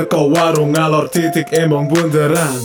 [0.00, 2.56] Teko warung ngalor titik emong bunderan.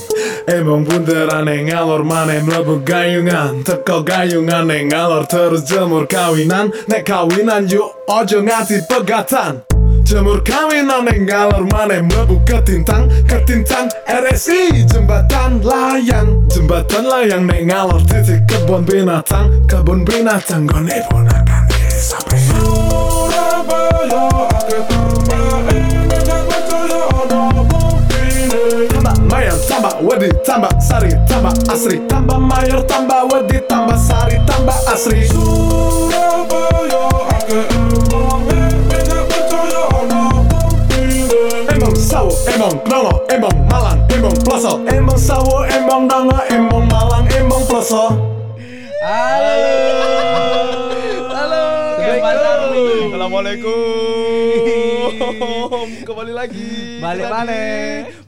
[0.47, 3.60] Emong bunderan yang ngalor maneh mlebu gayungan.
[3.60, 6.71] Teko gayungan yang ngalor terus jemur kawinan.
[6.87, 9.67] Nek kawinan yuk ojo nganti pegatan.
[10.07, 13.11] Jemur kawinan yang ngalor maneh mlebu ketintang.
[13.28, 16.47] Ketintang RSI jembatan layang.
[16.47, 19.52] Jembatan layang nek ngalor titik kebun binatang.
[19.67, 24.34] Kebun binatang gone ponakan sampai Surabaya
[30.25, 32.02] wedi tambah sari tambah asri.
[32.09, 35.29] Tambah mayor tambah wedi tambah sari tambah asri.
[35.29, 37.05] Surabaya
[42.05, 48.13] sawo, emang dongo, emang malang, emang ploso Emang sawo, emang dongo, emang malang, emang ploso
[49.01, 50.84] Halo.
[52.05, 53.09] Halo.
[53.09, 53.73] Assalamualaikum.
[56.07, 57.01] Kembali lagi.
[57.01, 57.65] Balik di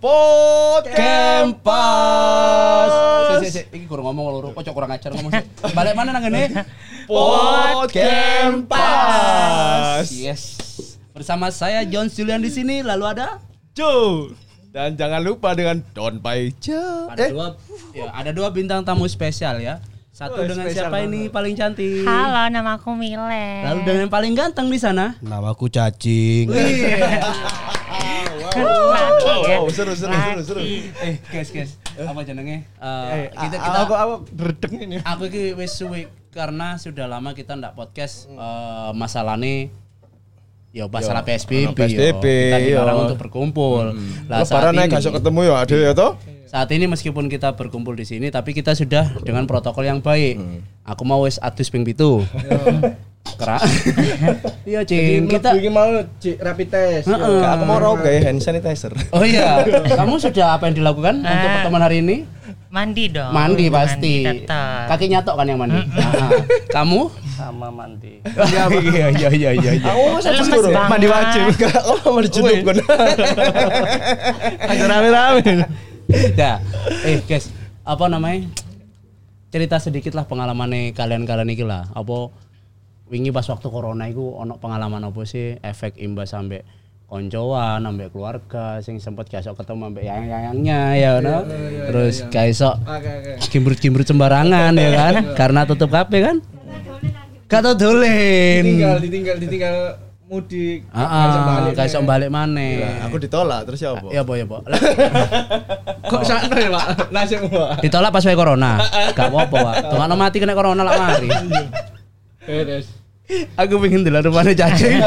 [0.01, 0.97] Podcast.
[0.97, 2.89] Kempas.
[3.37, 5.45] Sik sik, iki kurang ngomong loro, kok kurang ajar ngomong sik.
[5.77, 6.65] Balik mana nang ngene?
[7.05, 8.65] Podcast.
[10.09, 10.57] Yes.
[11.13, 13.37] Bersama saya John Julian di sini, lalu ada
[13.77, 14.33] Joe.
[14.73, 17.13] Dan jangan lupa dengan Don Paija.
[17.13, 17.53] ada dua
[17.93, 19.77] ya, ada dua bintang tamu spesial ya.
[20.17, 22.01] Satu Oh, dengan siapa ini paling cantik?
[22.01, 23.61] Halo, nama aku Mile.
[23.61, 25.13] Lalu dengan yang paling ganteng di sana?
[25.21, 26.49] Namaku cacing.
[26.49, 26.73] Laki
[28.57, 29.57] Wow, ya.
[29.61, 30.61] wow, seru seru seru seru.
[31.05, 31.77] eh, guys, guys.
[31.93, 32.65] Apa jenenge?
[32.65, 34.97] Eh, Eh, kita kita aku aku dredeg ini.
[35.05, 39.69] aku iki wis suwe karena sudah lama kita ndak podcast eh masalahnya
[40.73, 42.49] ya masalah Yo, PSBB, ono PSBB, yo.
[42.49, 43.03] kita dilarang yo.
[43.05, 43.93] untuk berkumpul.
[44.25, 46.11] Lah saat Lebaran naik ini, gak iso ketemu ya ada ya toh?
[46.47, 50.39] Saat ini meskipun kita berkumpul di sini tapi kita sudah dengan protokol yang baik.
[50.87, 52.23] Aku mau wis adus ping pitu.
[53.35, 53.59] Kera.
[54.67, 55.31] Iya, Cing.
[55.31, 55.87] Kita iki mau
[56.19, 57.07] cik rapid test.
[57.07, 58.91] Kak, aku mau rokok ya hand sanitizer.
[59.15, 59.63] Oh iya,
[59.95, 62.27] kamu sudah apa yang dilakukan untuk pertemuan hari ini?
[62.67, 63.31] Mandi dong.
[63.31, 64.27] Mandi pasti.
[64.27, 64.91] tetap.
[64.91, 65.79] Kaki nyatok kan yang mandi.
[65.87, 66.31] Nah,
[66.67, 67.07] kamu?
[67.37, 68.19] sama mandi.
[68.49, 69.71] Iya, iya, iya, iya, iya.
[69.93, 71.41] Aku masa Lemes mandi wajib.
[71.53, 72.77] Enggak, oh mandi junub kan.
[74.67, 75.53] Rame-rame.
[76.39, 76.63] Dah.
[77.03, 77.51] Eh, guys,
[77.83, 78.47] apa namanya?
[79.51, 81.87] Cerita sedikit lah pengalaman kalian-kalian iki lah.
[81.91, 82.31] Apa
[83.07, 86.59] wingi pas waktu corona iku ono pengalaman apa sih efek imbas sampai
[87.07, 91.47] koncoan sampai keluarga sing sempet gak ketemu sampai yang-yangnya ya no?
[91.87, 93.47] terus gak iso Oke oke.
[93.47, 96.43] cimbur-cimbur sembarangan ya kan karena tutup kafe kan
[97.47, 99.75] gak tau dolen Tinggal ditinggal ditinggal
[100.27, 100.83] mudik.
[100.91, 104.07] ah gak iso balik maneh Lah, aku ditolak terus ya apa?
[104.11, 104.61] ya apa ya pak
[106.11, 106.85] Kok sakno ya, Pak?
[107.15, 107.79] Nasib Pak.
[107.79, 108.75] ditolak pas wae corona
[109.17, 111.31] gak apa-apa pak tunggu mati kena corona lah mari
[112.43, 112.91] Beres.
[113.55, 114.99] aku pengen dulu rumahnya cacing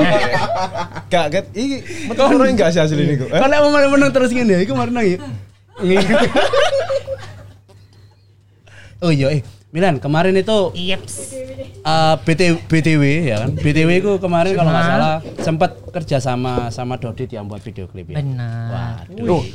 [1.12, 3.28] Gak, ket, iki metu orang enggak sih asli niku.
[3.28, 3.40] Eh?
[3.40, 5.20] kalau mau menang terus gini iku kemarin nangis
[9.00, 11.30] oh iya eh Milan kemarin itu Yeps.
[11.80, 16.98] eh, BT, BTW ya kan BTW itu kemarin kalau nggak salah sempat kerja sama sama
[16.98, 19.06] Dodit yang buat video klip ya Benar.
[19.06, 19.46] waduh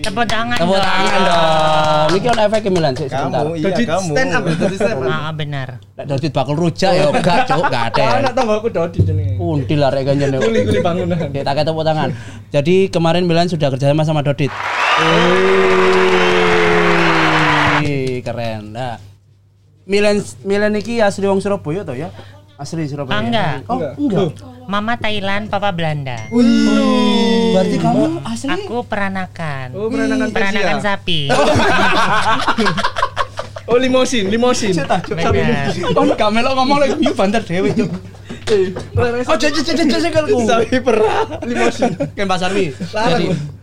[0.00, 0.80] Tepuk tangan tepuk dong.
[0.82, 4.08] tangan dong ini kan efeknya Milan sih sebentar Kamu, iya Jadi kamu.
[4.10, 5.12] stand up, jadi stand up.
[5.12, 5.68] Ah, benar.
[6.00, 9.36] Dodit bakal rujak ya gak cuk gak ada Kau anak tangga aku Dodi jenenge.
[9.36, 11.28] Undi lah rek ganjen Kuli kuli bangunan.
[11.28, 12.08] Kita kayak tepuk tangan.
[12.48, 14.48] Jadi kemarin Milan sudah kerjasama sama Dodit.
[17.78, 18.72] Wih, keren.
[18.72, 18.96] Nah,
[19.88, 22.12] Milan Milan iki asli wong Surabaya toh ya?
[22.60, 23.16] Asli Surabaya.
[23.16, 23.56] Ah, enggak.
[23.72, 24.36] Oh, enggak.
[24.68, 26.28] Mama Thailand, Papa Belanda.
[26.28, 29.72] Berarti kamu asli Aku peranakan.
[29.72, 31.32] Oh, peranakan Peranakan sapi.
[33.64, 34.76] Oh, limosin, limosin.
[34.76, 35.72] Benar.
[35.96, 37.88] Kon kamelo ngomong lagi yuk banter dhewe cuk.
[39.24, 39.36] Oh,
[40.12, 40.38] kalku.
[40.44, 41.40] Sapi perah.
[41.48, 41.96] Limosin.
[42.12, 42.52] Ken Pasar.
[42.92, 43.56] Larang.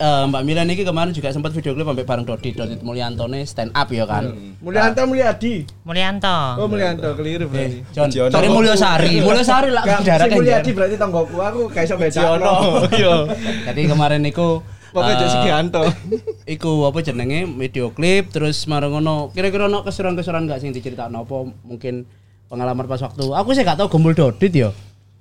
[0.00, 3.44] Eh, Mbak Milan ini kemarin juga sempat video klip sampai bareng Dodit, Dodit Mulyanto nih
[3.44, 4.32] stand up ya kan.
[4.64, 5.68] Mulyanto Mulyadi.
[5.84, 6.36] Mulyanto.
[6.56, 7.78] Oh, Mulyanto keliru Eh, berarti.
[7.92, 8.32] John, Ciono.
[8.32, 10.38] cari Mulyosari, Mulyosari lah daerah si kan.
[10.40, 12.16] Mulyadi berarti tanggoku aku gak iso baca.
[12.16, 12.52] Ciono.
[12.96, 13.14] Iya.
[13.68, 15.82] Jadi kemarin niku Pokoknya eh, jadi Gianto.
[16.58, 19.30] Iku apa jenenge video klip terus marang ngono.
[19.30, 22.08] Kira-kira ono kesuran-kesuran gak sing diceritakno apa mungkin
[22.48, 23.36] pengalaman pas waktu.
[23.36, 24.72] Aku sih gak tau gombol Dodit ya.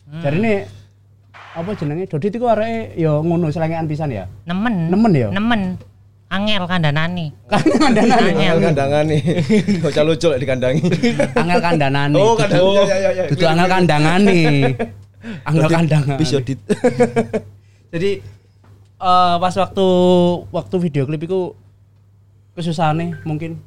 [0.09, 0.53] Jadi ini
[1.49, 4.29] apa jenenge Dodit iku areke ya ngono selengean pisan ya.
[4.45, 4.93] Nemen.
[4.93, 5.29] Nemen ya?
[5.33, 5.61] Nemen.
[6.29, 7.33] Angel kandanani.
[7.51, 8.29] Kan kandanane.
[8.29, 8.45] Angel.
[8.53, 9.21] Angel kandangan nih.
[9.83, 10.83] Bocah lucu lek dikandangi.
[11.33, 12.17] Angel kandanane.
[12.21, 13.23] Oh, iya, iya, iya.
[13.33, 14.41] Dudu angel kandangane.
[15.49, 16.17] Angel kandangan.
[16.21, 16.59] Bis yo dit.
[17.89, 18.11] Jadi
[19.01, 19.87] eh, pas waktu
[20.53, 21.57] waktu video klip itu
[22.53, 23.57] kesusahan mungkin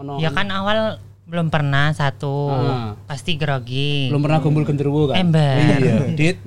[0.00, 0.96] ono Ya kan awal
[1.26, 2.54] belum pernah satu.
[2.54, 2.94] Ah.
[3.10, 4.06] Pasti grogi.
[4.14, 5.58] belum pernah kumpul genderuwo kan Ember.
[5.58, 6.38] iya dit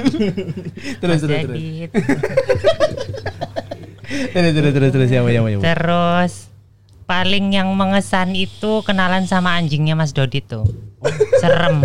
[1.02, 1.58] terus terus terus.
[4.30, 5.62] Terus terus terus terus siapa siapa siapa.
[5.66, 6.32] Terus
[7.10, 10.62] paling yang mengesan itu kenalan sama anjingnya Mas Dodi tuh.
[11.42, 11.82] Serem.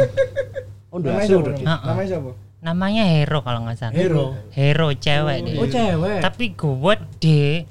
[0.93, 1.49] Oh, udah Namanya siapa?
[1.65, 2.31] Namanya siapa?
[2.61, 3.93] Namanya Hero kalau nggak salah.
[3.97, 4.37] Hero.
[4.53, 5.57] Hero cewek deh.
[5.57, 6.21] Oh cewek.
[6.21, 7.65] Tapi gowet deh.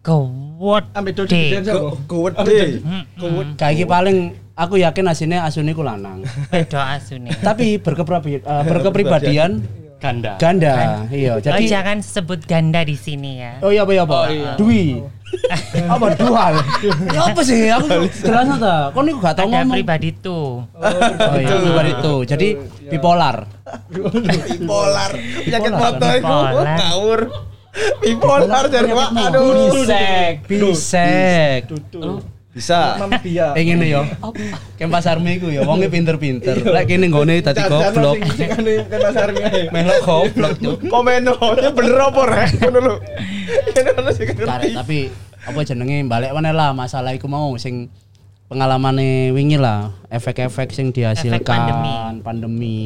[0.00, 1.62] Gowet Gede.
[2.82, 3.54] Mm-mm.
[3.54, 4.18] Kayak paling
[4.52, 6.26] aku yakin aslinya asune ku lanang.
[6.50, 7.30] Beda asune.
[7.38, 9.52] Tapi berkepribadian berkepribadian
[9.98, 10.38] Ganda.
[10.38, 11.02] ganda.
[11.10, 13.58] Iya, Oh, jadi jangan sebut ganda di sini ya.
[13.58, 14.18] Oh iya apa iya apa?
[14.54, 15.02] Dwi.
[15.92, 16.52] apa dual?
[17.10, 17.68] ya apa sih?
[17.68, 18.94] Aku jelas ta.
[18.94, 19.74] Kok niku gak tau Ada ngomong.
[19.74, 20.62] pribadi tuh.
[20.64, 22.14] Oh iya, pribadi itu.
[22.24, 22.48] Jadi
[22.88, 23.36] bipolar.
[23.90, 25.10] Bipolar.
[25.42, 25.92] Penyakit Bipolar.
[25.92, 26.36] motor itu
[26.78, 27.20] ngawur.
[28.02, 29.08] Bipolar dari Pak.
[29.14, 29.74] Aduh.
[29.74, 31.60] Bisek, bisek.
[32.58, 32.98] Bisa.
[33.22, 33.54] Bia.
[33.54, 34.02] Eh ngene yo.
[34.74, 36.58] Kayak Pas Armi iku ya wonge pinter-pinter.
[36.58, 38.18] Lek kene nggone dadi goblok.
[38.18, 39.70] Kan kan pasarnya.
[39.70, 40.74] Melok goblok tuh.
[40.90, 42.48] Komen ini bener apa rek?
[42.58, 42.94] Ngono lho.
[44.74, 44.98] Tapi
[45.46, 47.88] apa jenenge balik mana lah masalah iku mau sing
[48.50, 51.94] pengalamane wingi lah efek-efek sing dihasilkan pandemi.
[52.24, 52.80] pandemi.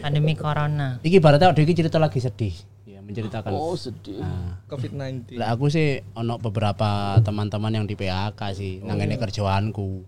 [0.00, 1.02] Pandemi corona.
[1.04, 2.54] Iki ibaratnya ada iki cerita lagi sedih.
[3.12, 3.50] Menceritakan.
[3.52, 4.18] Oh sedih.
[4.18, 5.36] Nah, COVID-19.
[5.36, 6.88] lah aku sih ono beberapa
[7.20, 10.00] teman-teman yang di PHK sih nang ngene kerjaanku.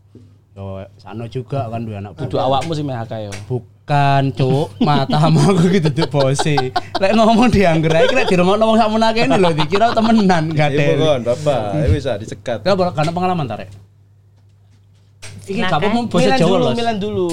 [0.50, 0.64] Yo
[0.96, 3.32] sano juga kan dua anak Kudu awakmu sih MHK yo.
[3.44, 4.68] Bukan, cuk.
[4.86, 6.56] Matamu aku gitu tuh bose.
[6.94, 10.96] Lek ngomong diangger ae lek diremokno wong sakmono kene lho dikira temenan gak Iya ada.
[10.96, 11.60] kon, Bapak.
[11.90, 12.62] Bisa dicegat.
[12.62, 13.68] Kau karena pengalaman tarik.
[15.44, 15.92] Iki Nah, gak apa kan?
[15.92, 16.72] mau bahasa Milan Jawa dulu, loh.
[16.72, 17.30] Milan dulu.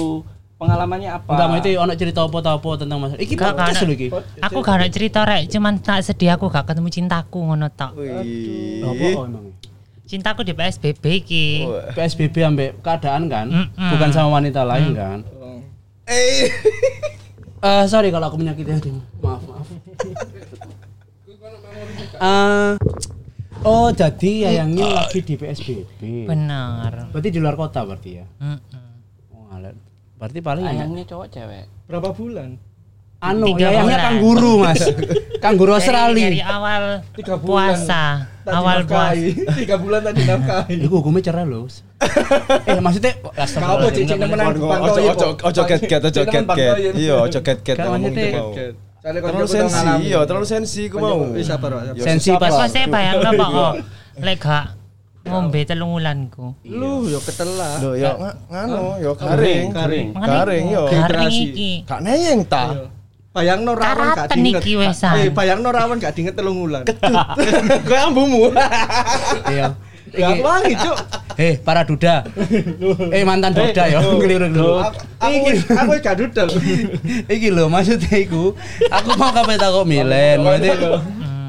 [0.62, 1.30] Pengalamannya apa?
[1.34, 3.12] Enggak mau itu ono cerita apa tau apa tentang Mas.
[3.18, 4.08] Iki Gak, podcast gak lho iki.
[4.38, 7.98] Aku gak ada cerita rek, cuman tak sedih aku gak ketemu cintaku ngono tok.
[7.98, 8.86] Wih.
[8.86, 9.46] Apa oh, emang?
[10.06, 11.46] Cintaku di PSBB ki.
[11.98, 13.90] PSBB ambek keadaan kan, Mm-mm.
[13.90, 15.18] bukan sama wanita lain kan.
[16.06, 16.46] Eh.
[17.62, 18.98] Eh sorry kalau aku menyakiti hatimu.
[19.22, 19.66] Maaf, maaf.
[22.22, 22.74] Eh
[23.62, 26.26] oh, jadi yayangnya lagi di PSBB.
[26.26, 27.14] Bener.
[27.14, 28.26] Berarti di luar kota berarti ya.
[28.42, 28.81] Mm-mm.
[30.22, 30.24] Oh.
[30.24, 31.66] Berarti paling Ayangnya cowok cewek.
[31.90, 32.50] Berapa bulan?
[33.22, 34.06] anu Tiga yayangnya bulan.
[34.06, 34.82] kangguru, Mas.
[35.44, 36.26] kangguru Dari, Australia.
[36.26, 36.82] dari awal
[37.14, 37.46] Tiga bulan.
[37.74, 38.02] puasa,
[38.46, 39.30] awal puasa.
[39.62, 40.74] Tiga bulan tadi nafkahi.
[40.82, 41.66] Iku hukumnya cerai loh.
[42.66, 46.74] eh maksudnya Kau apa cincin nemenan Ojo ojo ojo get-get, ojo get-get.
[46.94, 51.26] Iya, ojo get-get Kan ngomong itu Terlalu sensi, iya, terlalu sensi ku mau.
[51.98, 53.74] Sensi pas- Pas saya bayang kok,
[54.18, 54.81] lek gak
[55.22, 56.58] ngombe telung wulanku.
[56.66, 57.78] Lu yo ketelah.
[57.78, 59.70] Lho, yo nga- nganu, yo garing.
[59.70, 60.08] Garing.
[60.14, 60.82] Garing yo.
[60.90, 61.42] Dehidrasi.
[61.48, 61.70] iki.
[61.86, 62.90] Gak neyeng ta.
[63.32, 64.62] Bayang no rawan gak Karatan diinget.
[65.16, 66.84] Eh, bayang no rawan gak diinget telung wulan.
[66.84, 68.52] Kowe ambumu.
[69.48, 69.72] Iya.
[70.12, 70.96] Ya aku wangi, Cuk.
[71.40, 72.20] Eh, para duda.
[73.16, 74.04] eh, mantan duda ya.
[74.04, 74.84] Keliru dulu.
[75.16, 75.36] Aku
[75.72, 76.48] aku gak dudel.
[77.32, 78.52] Iki lho maksudnya iku.
[78.92, 80.44] Aku mau kape takok Milen.
[80.44, 81.00] Maksudnya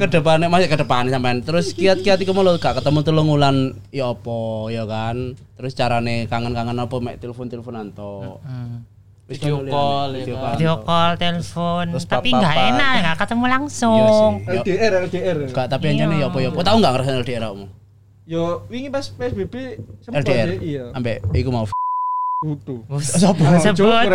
[0.04, 1.40] ke depannya masih ke depan sampean.
[1.40, 5.40] Terus kiat-kiat iku mau gak ketemu telung wulan ya apa ya kan.
[5.56, 8.40] Terus carane kangen-kangen apa mek telepon-teleponan to.
[9.24, 10.54] Video call, Video call.
[10.60, 13.96] Video call, telepon, tapi nggak enak, nggak ketemu Iya langsung.
[14.44, 14.52] sih.
[14.52, 15.38] Ya, LDR LDR.
[15.48, 16.60] Gak tapi anjane ya apa ya apa.
[16.60, 17.66] Tahu enggak ngerasain LDR kamu?
[18.28, 19.56] Yo wingi pas PSBB
[20.04, 20.28] sempat
[20.60, 20.92] iya.
[20.92, 21.64] Ambek iku mau
[22.44, 22.84] Kudu.
[23.00, 23.48] Sopo?
[23.64, 24.07] Sebut.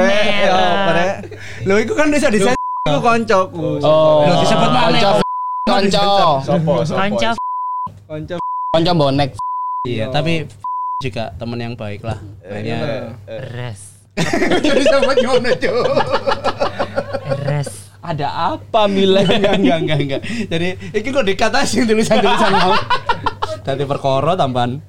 [1.64, 3.80] Lho iku kan bisa di Iku koncoku.
[3.80, 4.28] Oh.
[4.28, 5.25] Lho disebut mana?
[5.68, 6.00] Konco.
[6.00, 6.28] Konco.
[6.44, 6.98] Sopo, sopo.
[6.98, 7.30] Konco
[8.08, 8.37] Konco.
[8.72, 9.30] Konco bonek.
[9.87, 10.48] Iya, tapi
[10.98, 12.18] juga teman yang baik lah.
[12.42, 13.14] Hanya
[13.54, 14.02] res,
[14.66, 15.54] jadi sama gimana
[17.46, 17.70] res.
[18.02, 19.26] Ada apa Milan?
[19.28, 20.22] enggak, enggak, enggak, enggak.
[20.48, 22.72] Jadi, iki kok dikatasin tulisan-tulisan mau.
[23.66, 24.80] Dari perkara tambahan.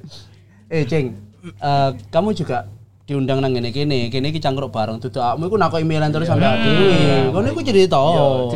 [0.72, 2.70] Eh, Ceng, eh, kamu juga
[3.10, 6.46] diundang nang ngene kene, kene iki cangkruk bareng duduk akmu iku nakoki emailan terus sampe
[6.46, 7.34] dhewe.
[7.34, 7.98] Kono iku cerita.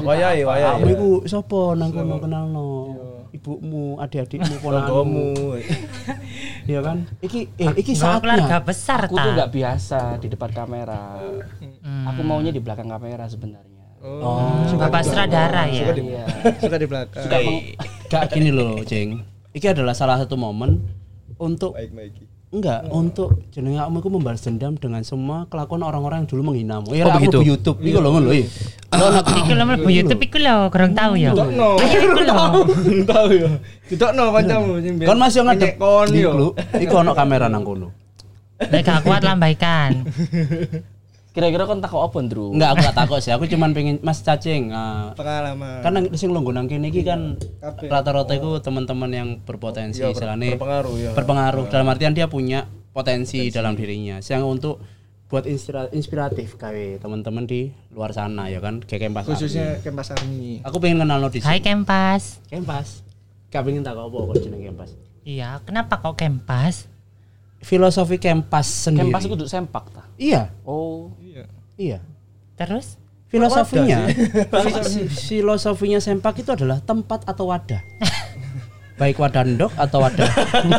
[0.06, 0.78] Wayahe, wayahe.
[0.78, 2.68] Akmu iku sapa nang kono kenalno?
[3.34, 5.28] Ibumu, adik-adikmu, ponakanmu.
[6.70, 7.04] Iya kan?
[7.20, 8.60] Iki eh iki keluarga saatnya.
[8.64, 11.20] besar Aku tuh nggak biasa di depan kamera.
[12.14, 13.84] Aku maunya di belakang kamera sebenarnya.
[14.00, 15.92] Oh, Bapak sutradara ya.
[15.92, 16.24] Iya.
[16.62, 17.24] Suka di belakang.
[17.28, 17.76] Eh,
[18.08, 19.24] gak gini loh, Ceng.
[19.52, 20.84] Iki adalah salah satu momen
[21.36, 22.14] untuk Baik, baik.
[22.54, 26.94] Enggak untuk jenenge kamu iku membalas dendam dengan semua kelakuan orang-orang yang dulu menghinamu.
[26.94, 27.38] Ya Oh, aku begitu?
[27.42, 28.34] di YouTube iku lho ngono lho.
[28.38, 28.46] iya.
[29.42, 31.34] Iku lho mlebu YouTube iku lho, kurang tahu ya.
[31.98, 32.42] Iku lho.
[33.10, 33.50] Tahu ya.
[33.90, 36.54] Dudukno kancamu sing Kon masih ngadep kon yo.
[36.78, 37.90] Iku ono kamera nang kono.
[38.62, 40.06] Lek gak kuat lambaikan.
[41.34, 42.54] Kira-kira kon takut apa, Ndru?
[42.54, 43.34] Enggak, aku gak takut sih.
[43.34, 44.70] Aku cuman pengen Mas Cacing.
[44.70, 45.82] ah, Pengalaman.
[45.82, 47.42] kan nang sing longgo nang kene iki kan
[47.82, 51.12] rata-rata iku teman-teman yang berpotensi Iya, ber- istilahnya berpengaruh, ya.
[51.12, 54.78] berpengaruh dalam artian dia punya potensi dalam dirinya yang untuk
[55.26, 60.62] buat inspira- inspiratif kayak teman-teman di luar sana ya kan kayak Kempas khususnya Kempas Army.
[60.62, 62.38] Aku pengen kenal lo di Hai sini Kempas.
[62.46, 63.02] Kempas
[63.50, 64.94] Gak pengen tak apa kok jeneng kempas.
[65.22, 66.86] Iya, kenapa kok kempas?
[67.64, 69.08] Filosofi kempas sendiri.
[69.08, 70.04] Kempas itu sempak ta.
[70.16, 71.16] Iya, Oh.
[71.74, 72.04] iya.
[72.54, 73.00] Terus?
[73.26, 74.06] Filosofinya,
[74.86, 77.82] fi- filosofinya sempak itu adalah tempat atau wadah.
[79.02, 80.30] Baik wadah ndok atau wadah.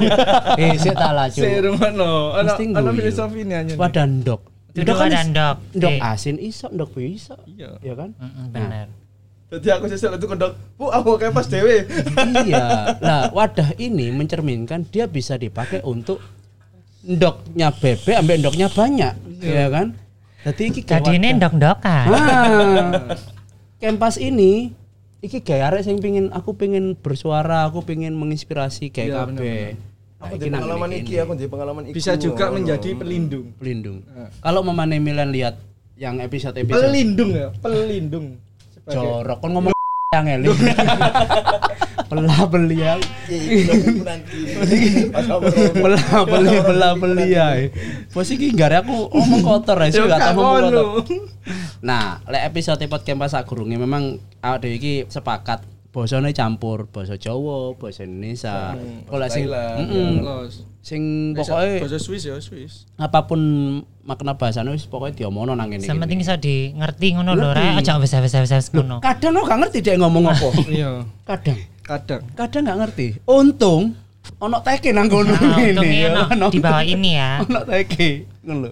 [0.63, 1.41] eh, saya tak laju.
[1.41, 2.13] Serumono.
[2.31, 2.99] Ana Mesti ana ngguyu.
[3.03, 3.75] filosofi ini aja.
[3.75, 4.41] Wadah ndok.
[4.71, 5.57] Ndok kan wadah ndok.
[5.75, 5.99] Ndok Eh.
[6.05, 7.35] asin iso, ndok bisa.
[7.45, 7.75] Iya.
[7.83, 8.15] Iya kan?
[8.15, 8.87] Mm-mm, bener.
[9.51, 10.55] Jadi aku sesuk itu kendok.
[10.75, 11.91] Bu, aku kayak pas dewe.
[12.43, 12.95] iya.
[12.99, 16.23] Nah, wadah ini mencerminkan dia bisa dipakai untuk
[17.05, 19.93] ndoknya bebek ambek ndoknya banyak, ya kan?
[20.43, 21.39] Jadi iki kayak Jadi ini wadah.
[21.39, 22.07] ndok-ndokan.
[22.07, 23.17] Ah,
[23.79, 24.73] kempas ini
[25.21, 29.65] iki gaya arek sing pingin aku pingin bersuara, aku pingin menginspirasi kayak Iya, kabeh.
[30.19, 31.95] Aku Nah, di iki nang pengalaman iki, aku di pengalaman iki.
[31.95, 33.53] Bisa juga menjadi pelindung.
[33.55, 34.01] pelindung.
[34.41, 35.61] Kalau memane Milan lihat
[35.95, 38.27] yang episode-episode Pelindung ya, pelindung.
[38.69, 39.73] Sebagai jorok kon ngomong
[40.17, 40.49] yang eli.
[42.15, 42.99] Belah beliau.
[45.83, 47.49] belah beli belah beli ya.
[48.11, 51.03] Bos iki gare aku omong kotor ya, sih gak tau ngono.
[51.03, 51.19] kotor.
[51.85, 57.79] Nah, lek episode podcast pas sagurunge memang awak dhewe iki sepakat basane campur basa Jawa,
[57.79, 58.75] basa Indonesia.
[59.07, 60.27] Kalau sing Mm-mm.
[60.27, 60.67] Los.
[60.85, 62.85] sing pokoknya bahasa Swiss ya, Swiss.
[63.01, 63.41] apa pun
[64.05, 65.87] makna bahasane wis pokoknya diomongno nang kene.
[65.87, 67.79] Yang penting iso di ngerti ngono lho, rek.
[67.81, 68.99] Aja wes-wes-wes ngono.
[69.01, 70.49] Kadang aku gak ngerti dia ngomong apa.
[70.69, 71.57] Iya, Kadang.
[71.85, 72.23] Kadang.
[72.33, 73.07] Kadang gak ngerti.
[73.29, 73.95] Untung
[74.41, 77.31] ono teke nang kono Nah, untungnya ya, ono di bawah ini ya.
[77.45, 78.25] Ono teke.
[78.41, 78.69] Ngono.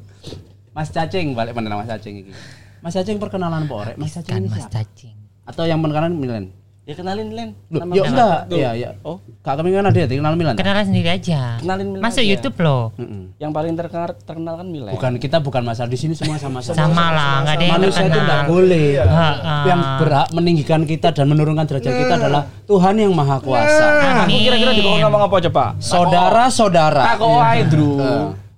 [0.73, 2.33] Mas Cacing balik mana Mas Cacing iki.
[2.81, 3.97] Mas Cacing perkenalan apa rek?
[4.01, 5.17] Mas Cacing Kan ini Mas cacing.
[5.45, 6.49] Atau yang perkenalan Milan?
[6.83, 7.55] Ya kenalin Len.
[7.71, 8.39] Loh, Nama ya enggak.
[8.51, 8.91] Iya, iya.
[9.07, 10.59] Oh, Kak kami kan ada ya, kenal Milan.
[10.59, 11.63] Kenalan sendiri aja.
[11.63, 12.31] Kenalin Milan Masuk aja.
[12.35, 12.91] YouTube loh.
[12.99, 13.39] Mm-mm.
[13.39, 14.91] Yang paling terkenal terkenal kan Milen.
[14.91, 16.75] Bukan kita bukan masalah di sini semua sama-sama.
[16.75, 18.87] Sama lah, nggak ada yang Manusia itu enggak boleh.
[18.99, 19.57] Ha-ha.
[19.71, 23.87] Yang berhak meninggikan kita dan menurunkan derajat kita adalah Tuhan yang Maha Kuasa.
[24.03, 24.43] Aku Amin.
[24.43, 25.65] kira-kira di ngomong apa coba?
[25.79, 27.15] Saudara-saudara.
[27.15, 27.91] Aku wae, Dru.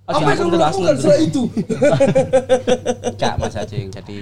[0.08, 1.42] Apa yang kamu lakukan setelah itu?
[3.20, 3.92] Cak Mas Cacing.
[3.92, 4.16] Jadi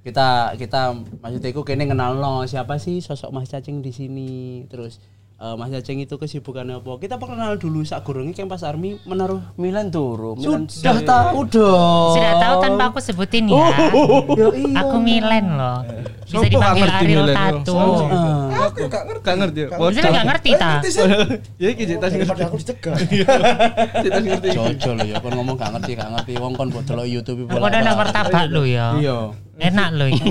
[0.00, 4.32] kita kita maksudnya itu kene kenal no siapa sih sosok Mas Cacing di sini.
[4.70, 5.00] Terus
[5.40, 7.00] eh, Mas Cacing itu kesibukannya apa?
[7.00, 10.36] Kita perkenal dulu sak gurunge kan pas Army menaruh Milan turu.
[10.36, 12.12] Milan sudah tahu dong.
[12.12, 13.56] Sudah tahu tanpa aku sebutin ya.
[14.40, 14.84] Yo, iya.
[14.84, 15.80] Aku Milen loh.
[16.28, 17.34] Bisa Sopo gak dipanggil ngerti Ariel yo?
[17.34, 18.42] Heeh.
[18.70, 19.24] Aku gak ngerti.
[19.24, 19.68] Gak ngerti ya.
[19.90, 20.72] Bisa nggak ngerti ta?
[21.58, 22.94] Ya iki cerita sing Daripada aku dicegah.
[24.04, 24.48] sing ngerti.
[24.54, 27.64] Jojo lo ya kon ngomong gak ngerti gak ngerti wong kon mbok delok YouTube Aku
[27.64, 28.94] udah ada martabak lo ya.
[29.00, 29.18] Iya.
[29.60, 30.30] Enak lo itu.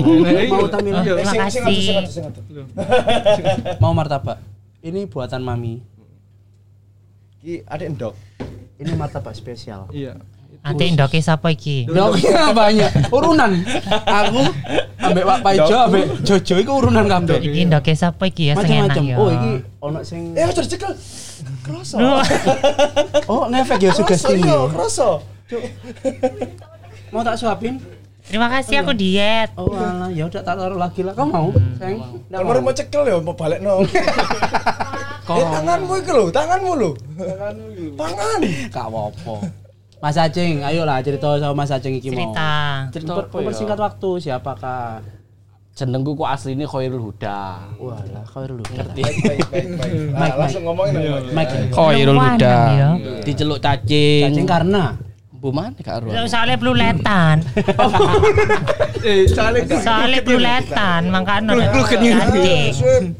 [0.54, 1.14] Mau tamil Iya.
[1.20, 1.74] Terima sing atuh,
[2.08, 2.56] sing kasih.
[3.82, 4.59] mau martabak.
[4.80, 5.76] Ini buatan mami.
[7.40, 8.14] Iki ada endok.
[8.80, 9.88] Ini martabak spesial.
[9.92, 10.16] Iya.
[10.60, 11.88] Nanti ndoke siapa iki?
[11.88, 13.64] Doknya banyak urunan.
[14.04, 14.40] Aku
[15.00, 17.40] ambek Pak Paijo ambek Jojo itu urunan kabeh.
[17.40, 19.16] Iki ndoke siapa iki ya sing enak ya.
[19.16, 20.92] Oh, iki ono sing Eh, aja dicekel.
[21.64, 21.96] Kroso.
[23.28, 24.68] Oh, ngefek ya sugesti Kroso, iya, ya.
[24.68, 25.10] kroso.
[27.10, 27.80] Mau tak suapin?
[28.30, 29.50] Terima kasih aku diet.
[29.58, 31.18] Oh, alah, ya udah tak taruh lagi lah.
[31.18, 31.50] Kamu mau?
[31.82, 31.98] Sayang.
[32.30, 33.82] Nggak Kalau mau mau cekel ya mau balik no.
[35.30, 36.90] Eh, tanganmu iki lho, tanganmu lho.
[37.94, 38.40] Tangan.
[38.74, 39.34] Kak apa
[40.00, 42.18] Mas Acing, ayolah cerita sama Mas Acing iki mau.
[42.18, 42.50] Cerita.
[42.90, 43.26] cerita ya?
[43.30, 45.04] Mempersingkat waktu siapakah?
[45.76, 47.72] Jenengku kok asline Khairul Huda.
[47.78, 48.64] Walah, kau dulu.
[48.74, 49.02] Ngerti.
[49.06, 49.94] Baik, baik, baik, baik.
[50.12, 50.94] Nah, langsung ngomongin.
[51.30, 51.56] Mike.
[51.70, 52.56] Khairul Huda.
[52.74, 52.90] ya?
[53.22, 54.34] Diceluk cacing.
[54.34, 54.98] Cacing karena
[55.40, 56.28] Bu mana Kak Arwan?
[56.28, 57.36] Soalnya bluletan.
[59.00, 63.16] Eh, saling Soalnya bluletan, makanya Kluk-kluk cacing.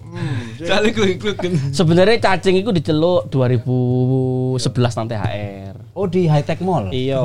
[0.61, 1.41] saling klik-klik.
[1.73, 4.61] Sebenarnya cacing itu diceluk 2011
[5.01, 5.75] nang THR.
[5.97, 6.93] oh di High Tech Mall.
[6.93, 7.25] Iya.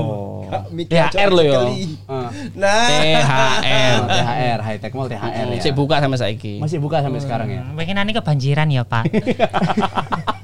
[0.72, 1.68] Mikir THR lo ya.
[2.08, 2.32] Ah.
[2.56, 3.96] Nah, THR.
[4.00, 5.60] Oh, THR, High Tech Mall THR ya.
[5.60, 6.64] Sik buka sampai saiki.
[6.64, 7.62] Masih buka sampai sekarang ya.
[7.76, 9.04] Pengen ini kebanjiran ya Pak.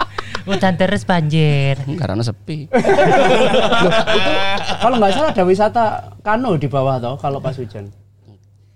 [0.52, 1.80] Hujan terus banjir.
[1.96, 2.68] Karena sepi.
[4.78, 5.84] Kalau nggak salah ada wisata
[6.20, 7.88] kano di bawah toh kalau pas hujan.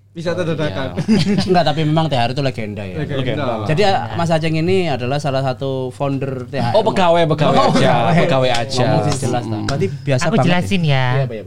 [0.09, 0.95] Bisa dadakan.
[1.43, 3.03] Enggak, tapi memang THR itu legenda ya.
[3.03, 3.67] Legenda.
[3.67, 6.71] Jadi ah, Mas Aceng ini adalah salah satu founder THR.
[6.71, 8.15] Oh pegawai pegawai Oh, aja, pegawai.
[8.23, 8.79] pegawai aja.
[8.79, 9.59] Ngomong sih jelas lah.
[9.67, 10.45] Berarti biasa Aku banget.
[10.47, 11.05] jelasin ya.
[11.11, 11.43] Iya, Pak, iya,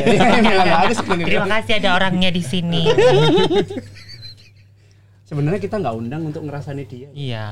[0.00, 2.82] iya, sebenarnya- Terima kasih ada orangnya di sini.
[5.22, 7.08] Sebenarnya kita nggak undang untuk ngerasani dia.
[7.12, 7.46] Iya.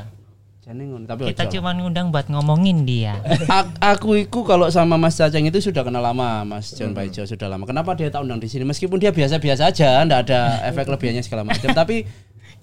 [0.68, 1.52] Jane ngono, tapi Kita ojo.
[1.56, 3.16] cuma ngundang buat ngomongin dia.
[3.48, 7.48] A- aku iku kalau sama Mas Caceng itu sudah kenal lama, Mas John Baijo sudah
[7.48, 7.64] lama.
[7.64, 8.68] Kenapa dia tak undang di sini?
[8.68, 12.04] Meskipun dia biasa-biasa aja, ndak ada efek lebihannya segala macam, tapi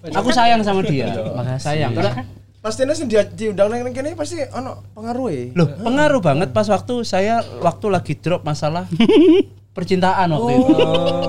[0.06, 1.10] aku sayang sama dia.
[1.58, 1.98] Sayang.
[1.98, 2.22] Karena-
[2.62, 5.42] pasti nih dia diundang nang kene pasti ono pengaruh e.
[5.58, 8.86] Loh, pengaruh banget pas waktu saya waktu lagi drop masalah
[9.76, 10.74] percintaan waktu itu.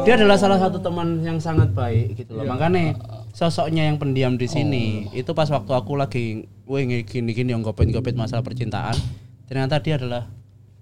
[0.05, 2.45] Dia adalah salah satu teman yang sangat baik gitu loh.
[2.45, 2.97] Makanya
[3.37, 5.13] sosoknya yang pendiam di sini.
[5.13, 8.97] Itu pas waktu aku lagi wih gini-gini yang gopet-gopet masalah percintaan,
[9.45, 10.25] ternyata dia adalah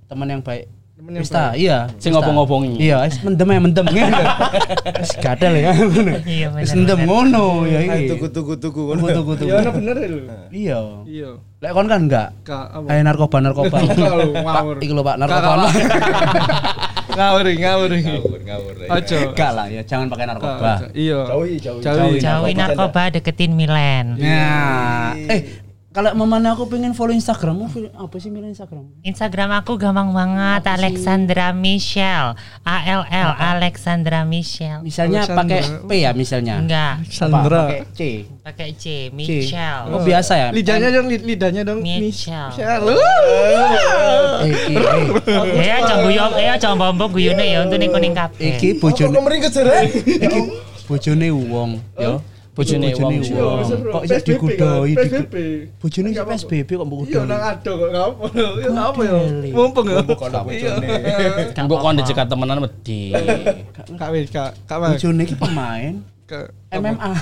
[0.07, 0.71] teman yang baik.
[0.95, 1.91] Pista, iya.
[1.99, 2.79] Sing ngobong-ngobongi.
[2.79, 4.15] Iya, wis mendem ya mendem ngene.
[5.03, 5.75] Wis gadel ya.
[6.23, 6.95] Iya Wis bener.
[6.95, 8.15] mendem ngono ya iki.
[8.15, 8.81] Tuku tuku tuku.
[8.95, 9.49] Tuku tuku tuku.
[9.51, 10.19] Ya ono bener ya lho.
[10.55, 10.79] Iya.
[11.03, 11.29] Iya.
[11.59, 12.27] Lek kon kan enggak.
[12.47, 13.77] Kayak narkoba narkoba.
[13.91, 14.75] Kalau Pak, ngawur.
[14.79, 15.67] iki lho Pak, narkoba.
[17.15, 17.89] Ngawur, ngawur.
[17.95, 18.73] Ngawur ngawur.
[18.91, 19.17] Aja.
[19.31, 20.91] Enggak lah ya, jangan pakai narkoba.
[20.91, 21.19] Iya.
[21.31, 21.81] Jauhi jauhi.
[21.81, 22.17] Jauhi.
[22.19, 24.19] Jauhi narkoba deketin Milen.
[24.19, 25.64] Nah, eh
[25.95, 28.83] kalau mamanya aku pengen follow Instagrammu, follow- apa sih milih Instagram?
[29.01, 32.35] Instagram aku gampang banget Alexandra Michelle.
[32.61, 34.83] A L L Alexandra Michelle.
[34.83, 36.59] Misalnya pakai P ya misalnya.
[36.59, 37.09] Enggak, Apa?
[37.09, 37.63] Sandra.
[37.65, 37.99] Pakai C.
[38.43, 39.15] pakai C, C.
[39.15, 39.87] Michelle.
[39.89, 40.47] Oh, biasa ya.
[40.51, 41.79] Lidahnya dong, lid- lidahnya dong.
[41.79, 42.51] Michelle.
[42.51, 42.85] Michelle.
[42.91, 48.51] Eh, iki, eh, Ya aja guyon, ya aja bombong guyone ya untuk ning kuning kabeh.
[48.53, 49.87] iki Kok bojone nomering kejeran?
[49.87, 50.39] iki
[50.83, 52.19] bojone wong, ya.
[52.55, 53.13] Bojone wong.
[53.19, 53.43] Iya.
[53.91, 55.03] Kok iso PSBB digudoi kan?
[55.03, 55.35] di PSBB.
[55.83, 58.25] Bojone iso PSBB kok mbok Iya, nang ado kok ngapa?
[58.63, 59.15] Ya ngapa ya?
[59.51, 59.99] Mumpung ya.
[60.55, 60.71] Iya.
[61.67, 63.11] Mbok kon dicekat temenan wedi.
[63.99, 64.55] Kak wis, Kak.
[64.71, 64.77] Kak.
[64.79, 66.47] Bojone iki pemain Kak.
[66.71, 67.11] MMA.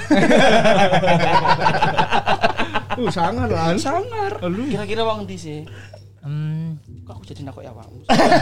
[2.94, 3.74] Uh, sangar lah.
[3.74, 4.38] Sangar.
[4.70, 5.60] Kira-kira wong ndi sih?
[6.22, 7.90] Hmm, Kok aku jadi nakok ya, Wang?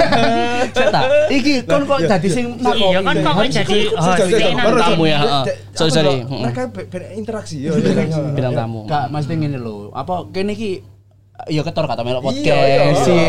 [0.76, 1.04] Cek tak?
[1.28, 4.22] Iki kon kok dadi sing iya kan kok kok jadi host
[4.56, 5.44] Baru nang tamu ya, heeh.
[5.74, 6.16] Sorry, sorry.
[6.22, 7.74] Mereka be- berinteraksi ya.
[7.74, 8.22] iya.
[8.30, 8.86] Bidang tamu.
[8.86, 9.90] Gak mesti ngene lho.
[9.92, 10.86] Apa kene iki
[11.50, 12.86] ya ketor kata melok Iya, podcast iya.
[13.02, 13.26] sih.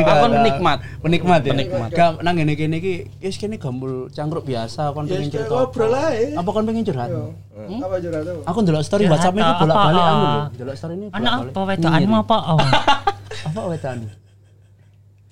[0.00, 0.78] Aku kan penikmat.
[1.02, 1.50] Penikmat ya.
[1.50, 1.88] Penikmat.
[1.90, 5.50] Gak nang ngene kene iki wis kene gambul cangkruk biasa kon pengen cerita.
[5.50, 6.38] ngobrol ae.
[6.38, 7.10] Apa kon pengen curhat?
[7.10, 8.42] Apa curhat apa?
[8.46, 9.58] Aku ndelok story Curhat WhatsApp iki apa?
[9.58, 10.30] bolak-balik lho.
[10.54, 11.50] Ndelok story ini Ana bolak-balik.
[11.50, 12.36] apa wedokanmu apa?
[12.46, 12.58] Oh.
[13.40, 13.98] Apa wedan?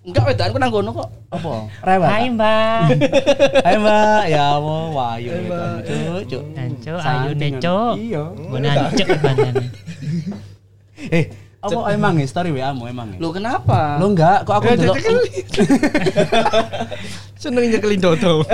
[0.06, 1.08] Enggak wedanku nang kono kok.
[1.34, 1.66] Apa?
[1.82, 2.06] Rewel.
[2.06, 2.80] Hai Mbak.
[3.66, 5.78] Hai Mbak, ya Allah, wayu wedan.
[5.82, 6.42] Cuk, cuk.
[6.54, 7.94] Anco ayu Cuk.
[7.98, 8.22] Iya.
[8.38, 9.64] Guna cek bandane.
[11.10, 11.24] Eh,
[11.58, 13.18] apa emang ya story WA-mu emang ya?
[13.18, 13.98] Lu kenapa?
[13.98, 15.30] Lo enggak, kok aku Eh, ndelok cekeli.
[17.42, 18.32] Seneng nyekelin dodo.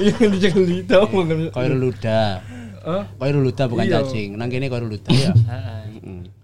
[0.00, 0.14] Iya
[0.88, 1.52] tau mungkin.
[1.52, 2.40] Koirul Luda.
[2.80, 3.04] Hah?
[3.20, 4.00] Koirul Luda bukan Iya.
[4.00, 4.40] cacing.
[4.40, 5.36] Nang kene Koirul Luda ya.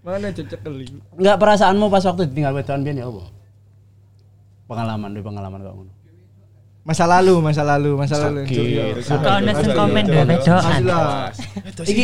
[0.05, 1.01] Mana cekeli?
[1.17, 3.34] Enggak perasaanmu pas waktu ditinggal wedoan biyen ya apa?
[4.65, 5.91] Pengalaman, deh pengalaman ngono.
[6.85, 8.45] Masa lalu, masa lalu, masa lalu.
[8.45, 10.81] Ono sing komen dhewe wedokan.
[10.85, 11.33] Jelas.
[11.81, 12.03] Iki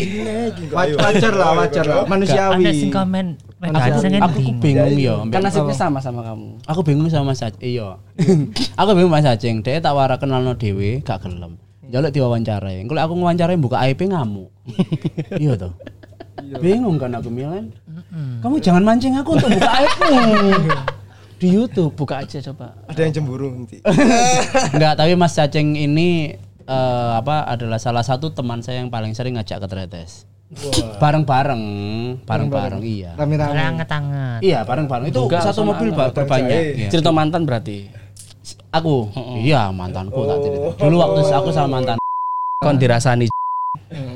[0.73, 2.05] Wa- Wajar lah, wajar lah.
[2.09, 2.65] Manusiawi.
[2.65, 3.25] Ada sing komen
[3.61, 5.21] wedokan sing aku bingung ya.
[5.29, 6.65] Kan nasibnya sama sama kamu.
[6.65, 7.61] Aku bingung sama Mas Aceng.
[7.61, 8.01] Iya.
[8.73, 9.61] aku bingung Mas Aceng.
[9.61, 11.61] Dia tak wara kenalno dhewe gak gelem.
[11.93, 12.81] Jaluk diwawancarai.
[12.81, 14.49] Kalau aku ngewawancarai buka aib ngamuk.
[15.45, 15.77] iya toh.
[16.57, 17.69] Bingung kan aku Milan.
[18.41, 20.17] Kamu jangan mancing aku untuk buka aibmu.
[21.41, 21.97] Di YouTube.
[21.97, 22.77] Buka aja coba.
[22.85, 23.81] Ada yang cemburu nanti.
[24.77, 26.37] Enggak, tapi Mas Caceng ini
[26.69, 30.29] eh, apa adalah salah satu teman saya yang paling sering ngajak ke tretes.
[31.01, 31.63] Bareng-bareng,
[32.27, 33.17] bareng-bareng iya.
[33.17, 33.57] Rame-rame.
[33.57, 34.39] Anget-anget.
[34.45, 35.09] Iya, bareng-bareng.
[35.09, 36.77] Itu Enggak, satu mobil banyak.
[36.77, 36.89] Iya.
[36.93, 37.89] Cerita mantan berarti.
[38.71, 39.09] Aku,
[39.41, 40.67] iya mantanku tak cerita.
[40.77, 41.97] Dulu waktu aku sama mantan
[42.61, 43.27] Kon dirasani.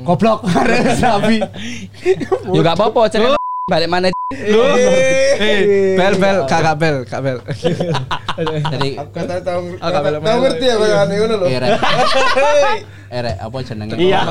[0.06, 1.42] goblok ada sapi.
[1.42, 3.36] Ya enggak apa-apa, cerita
[3.66, 4.14] balik mana.
[4.30, 7.42] Eh, bel bel, kakak bel, kak bel.
[8.70, 11.46] Jadi Kata tahu tahu ngerti ya kok ane ngono lho.
[11.50, 11.70] erek.
[13.18, 13.94] Erek apa jenenge?
[13.98, 14.22] Iya.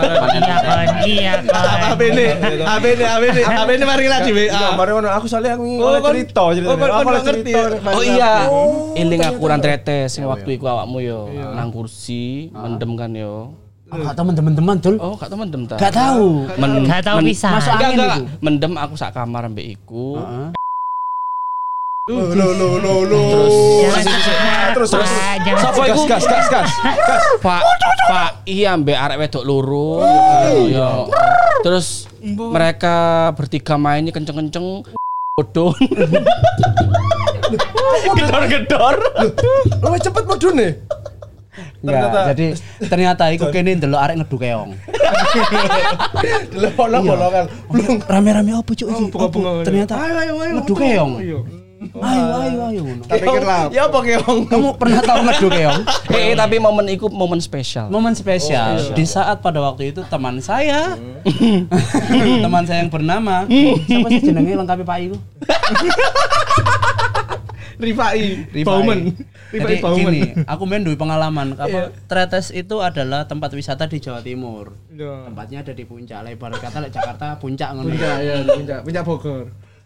[1.04, 1.34] Iya iya.
[1.92, 2.26] Apa ini?
[2.64, 3.04] Apa ini?
[3.04, 3.42] Apa ini?
[3.44, 4.48] Apa ini mari lagi WA.
[4.48, 6.72] Iya, kemarin ngono aku soalnya aku Oh, oleh cerita cerita.
[6.72, 7.92] oh, kon- Aku oleh ngerti cerita.
[7.92, 8.34] Oh iya.
[8.96, 13.52] Eling aku kurang tretes waktu iku awakmu yo nang kursi mendem kan yo.
[13.86, 14.96] Enggak tahu teman-teman dul.
[14.98, 15.78] Oh, gak temen dem ta.
[15.78, 16.50] Gak tahu.
[16.58, 17.52] Men, Gak tahu men- pisan.
[17.54, 18.18] Masuk Enggak, angin enggak.
[18.18, 18.26] itu.
[18.42, 20.18] Mendem aku sak kamar mbek iku.
[20.18, 20.48] Heeh.
[22.06, 23.22] Lo lo lo lo lo.
[24.76, 25.10] Terus, terus.
[25.42, 26.02] Jangan Sopo Gas iku?
[26.06, 26.70] gas gas gas.
[27.40, 27.62] Pak
[28.06, 30.06] Pak iya mbek arek wedok loro.
[30.66, 31.10] Yo.
[31.62, 32.96] Terus mereka
[33.34, 34.86] bertiga mainnya kenceng-kenceng
[35.34, 35.74] bodoh.
[38.08, 38.96] Gedor-gedor.
[39.80, 40.85] Lo cepet medune.
[41.86, 42.46] Ternyata- jadi
[42.86, 44.72] ternyata iku kene ndelok arek ngedu keong.
[46.16, 47.46] Kan.
[47.70, 47.98] Belum.
[48.04, 49.06] Rame-rame apa cuk iki?
[49.12, 49.38] Apa?
[49.62, 50.54] Ternyata Ayo ayo ayo.
[50.60, 51.14] ngedu keong.
[51.20, 51.40] Ayo.
[52.02, 53.70] Ayo ayo pikir lah.
[53.70, 54.50] Ya apa keong?
[54.50, 55.82] Kamu pernah tahu ngedu keong?
[56.16, 57.92] Eh tapi momen iku momen spesial.
[57.92, 60.96] Momen spesial di saat pada waktu itu teman saya,
[62.46, 63.46] teman saya yang bernama
[63.86, 65.18] siapa sih jenenge lengkapi Pak Iku?
[67.76, 68.48] Rifai.
[68.52, 68.66] Rifai.
[68.66, 69.00] Bauman.
[69.52, 70.14] Jadi Rifai Bauman.
[70.14, 71.56] gini, aku main duwe pengalaman.
[71.56, 74.76] Apa Tretes itu adalah tempat wisata di Jawa Timur.
[74.92, 75.28] Iya.
[75.32, 76.20] Tempatnya ada di puncak.
[76.24, 77.92] Lebar kata lek Jakarta puncak ngono.
[77.92, 79.44] Puncak ya, puncak, puncak Bogor.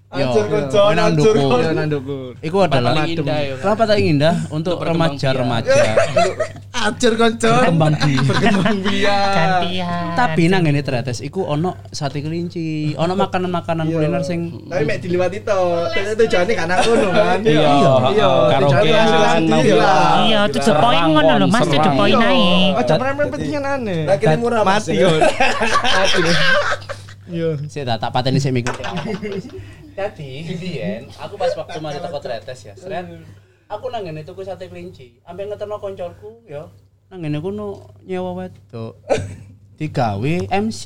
[0.10, 1.38] Anjur konco, main nang anjur
[1.70, 2.34] Nandogur.
[2.42, 3.54] Iku adalah paling indah ya.
[3.62, 5.70] Kenapa tak indah untuk remaja-remaja.
[6.74, 7.54] Acur konco.
[7.62, 8.26] Kembang biak.
[8.26, 10.18] Berkembang biak.
[10.18, 15.46] Tapi nang ngene tretes iku ono sate kelinci, ono makanan-makanan kuliner sing Tapi mek diliwati
[15.46, 15.62] to.
[15.94, 17.40] Ternyata tujuannya kan aku ngono kan.
[17.46, 17.70] Iya,
[18.10, 18.30] Iya.
[18.50, 19.94] karaokean, iya.
[20.26, 22.74] Iya, to the point ngono lho, Mas, the point ae.
[22.74, 24.10] Oh, jangan main pentingan aneh.
[24.10, 25.06] Lah kene murah Mati yo.
[26.02, 26.22] Mati.
[27.30, 27.62] Iya.
[27.70, 28.74] Sik tak pateni sik mikir.
[30.00, 33.04] Jadi, Biyen aku pas waktu mari teko tretes ya, seret.
[33.68, 36.72] Aku nang ngene tuku sate kelinci, ampe ngeterno koncoku ya.
[37.12, 38.96] Nang ngene kuno nyewa wedok.
[39.80, 40.84] Digawe MC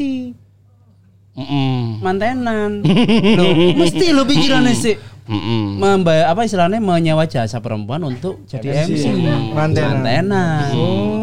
[1.33, 1.97] Mm-mm.
[2.01, 2.85] mantenan.
[3.37, 4.93] Loh, mesti lo pikirannya sih.
[5.23, 5.79] Mm-mm.
[5.79, 9.07] membayar apa istilahnya menyewa jasa perempuan untuk jadi MC,
[9.55, 10.03] Mantenan.
[10.03, 10.67] mantenan.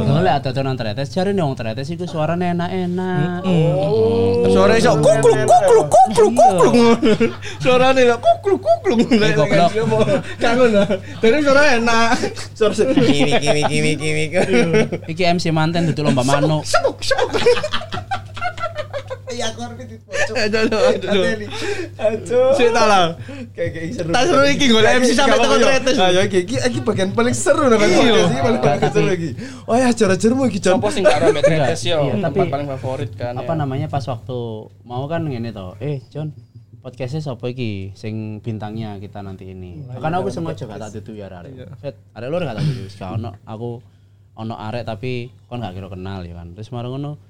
[0.00, 3.44] Kalau lihat atau nang tretes, cari nih wong tretes itu suaranya enak-enak.
[4.48, 6.74] Suara iso kukluk kukluk kukluk kukluk.
[7.62, 8.98] Suarane lho kukluk kukluk.
[9.04, 9.70] Eh, goblok.
[10.40, 10.88] Kangen ah.
[11.20, 12.08] Dari suara enak.
[12.56, 14.24] Suara kimi kimi kimi kimi.
[15.12, 16.64] Iki MC manten duduk lomba manuk.
[16.64, 17.36] Sepuk sepuk.
[19.30, 20.34] Iya aku arep di pojok.
[20.34, 20.80] Aduh aduh.
[21.96, 22.50] Aduh.
[22.52, 23.04] Sik ta lah.
[23.54, 24.10] Kayak kayak seru.
[24.10, 25.94] Tak seru iki golek MC sampai Gak teko apa-apa, tretes.
[25.94, 26.04] yo.
[26.04, 29.30] Ayo iki iki iki bagian paling seru nang podcast iki paling paling seru iki.
[29.64, 30.72] Oh ya acara-acaramu iki Jon.
[30.76, 33.32] Sopo sing gak rambet tretes yo, Iya, tapi- tempat paling favorit kan.
[33.32, 33.58] Apa ya.
[33.58, 34.38] namanya pas waktu
[34.82, 35.78] mau kan ngene to.
[35.78, 36.34] Eh, John,
[36.78, 39.78] podcastnya siapa iki sing bintangnya kita nanti ini.
[39.86, 41.54] Karena aku sengaja gak tak tutu ya arek.
[41.78, 42.82] Set, arek lur gak tak tutu.
[42.90, 43.78] Gak ono aku
[44.34, 46.50] ono arek tapi kon gak kira kenal ya kan.
[46.52, 47.29] Terus marang ngono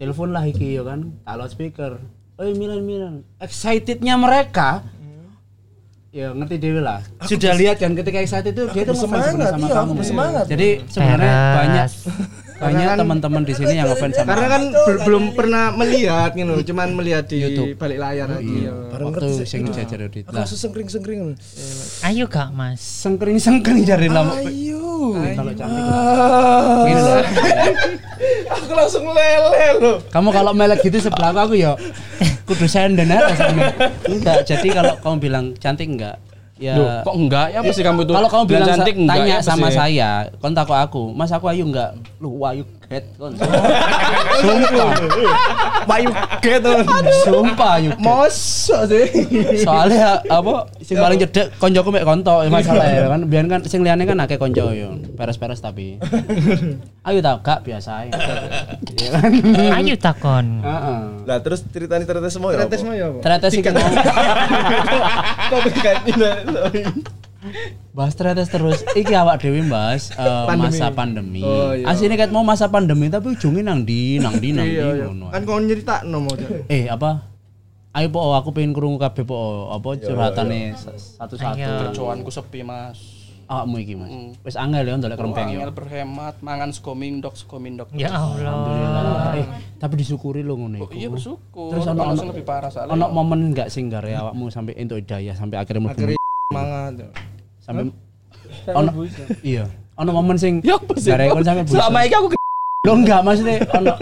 [0.00, 2.00] telepon lah iki ya kan, tak loudspeaker.
[2.40, 4.80] Oh Milan Milan, excitednya mereka
[6.10, 7.04] ya ngerti dewe lah.
[7.28, 9.92] Sudah lihat kan ketika excited itu dia tuh ngefans bersemangat, sama iya, aku kamu.
[10.00, 10.44] bersemangat.
[10.48, 11.88] Jadi sebenarnya banyak
[12.60, 16.88] banyak teman-teman di sini yang ngefans sama Karena kan bel- belum pernah melihat gitu, cuman
[16.92, 17.74] melihat di YouTube.
[17.80, 18.44] balik layar aja.
[18.44, 21.40] Iya, waktu sing jajar di Aku sesengkring-sengkring.
[22.04, 22.78] Ayo gak, Mas?
[22.78, 24.36] sengkring-sengkring dari lama.
[24.36, 25.16] Ayo.
[25.32, 25.84] Kalau cantik.
[25.88, 26.84] Ah.
[26.84, 27.22] Gini loh.
[28.52, 29.96] Aku langsung lele loh.
[30.12, 31.72] Kamu kalau melek gitu sebelah aku ya
[32.44, 33.72] kudu senden ya rasanya.
[34.12, 36.18] Enggak, jadi kalau kamu bilang cantik enggak?
[36.60, 36.76] Ya.
[36.76, 37.46] Loh, kok enggak?
[37.56, 39.16] Ya pasti kamu tuh kalau kamu bilang cantik enggak?
[39.16, 40.10] Tanya ya sama saya,
[40.44, 41.96] kon takut aku, Mas aku ayu enggak?
[42.20, 43.32] Lu ayu get kon.
[44.42, 44.90] Sumpah.
[45.86, 46.10] Bayu
[46.42, 46.72] gitu.
[47.22, 47.90] Sumpah ayu.
[47.94, 48.02] get.
[48.02, 49.06] Mosok sih.
[49.62, 53.86] Soalnya apa sing paling cedek koncoku mek konto ya masalah ya kan biar kan sing
[53.86, 56.02] liyane kan akeh konco yo peres-peres tapi
[57.06, 58.12] ayo tak gak biasa ya
[58.90, 59.30] Iya kan
[59.80, 60.46] Ayo takon.
[60.66, 61.00] Heeh.
[61.30, 62.66] Lah terus ceritanya ternyata semua ya.
[62.66, 62.74] Apa?
[62.82, 63.18] mau ya apa?
[63.22, 63.72] Ternyata sih kan
[65.46, 65.96] Topik kan
[67.90, 70.76] bahas ternyata terus iki awak dewi bahas eh, Pandemi.
[70.76, 71.40] masa pandemi.
[71.40, 71.88] Oh, iya.
[71.88, 75.04] Asline kat mau masa pandemi tapi ujungnya nang di nang di nang di Iya, iya.
[75.08, 75.32] ngono.
[75.32, 76.36] Kan kau nyerita no mau.
[76.66, 77.32] Eh apa?
[77.90, 80.76] Ayo po aku pengen krungu kabeh po apa curhatane
[81.16, 81.90] satu-satu.
[81.90, 83.00] Cuanku sepi, Mas.
[83.48, 84.38] Awakmu iki Mas.
[84.40, 85.58] Wis angel ya ndolek kerempeng yo.
[85.58, 87.90] Angel berhemat, mangan sego mindok, sego mindok.
[87.90, 88.36] Ya Allah.
[88.36, 89.34] Alhamdulillah.
[89.34, 90.94] Eh, tapi disyukuri lo ngono iku.
[90.94, 91.74] Iya bersyukur.
[91.74, 92.94] Terus ono Ono lebih parah soalnya.
[92.94, 96.19] ono momen enggak sing gare awakmu sampai entuk hidayah sampai akhirnya mlebu
[96.50, 96.92] semangat.
[97.62, 97.82] sampai
[98.68, 98.90] ono
[99.46, 101.06] iya ono momen sing Ya apa sih?
[101.08, 101.78] gare kon sampai busa.
[101.78, 102.38] Selama ini aku ke-
[102.80, 103.94] Lo enggak maksudnya ono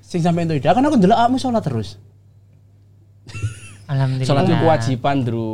[0.00, 2.02] sing sampai hidayah kan aku ndelok awakmu sholat terus.
[3.86, 4.26] Alhamdulillah.
[4.26, 5.48] sholat itu kewajiban, Bro.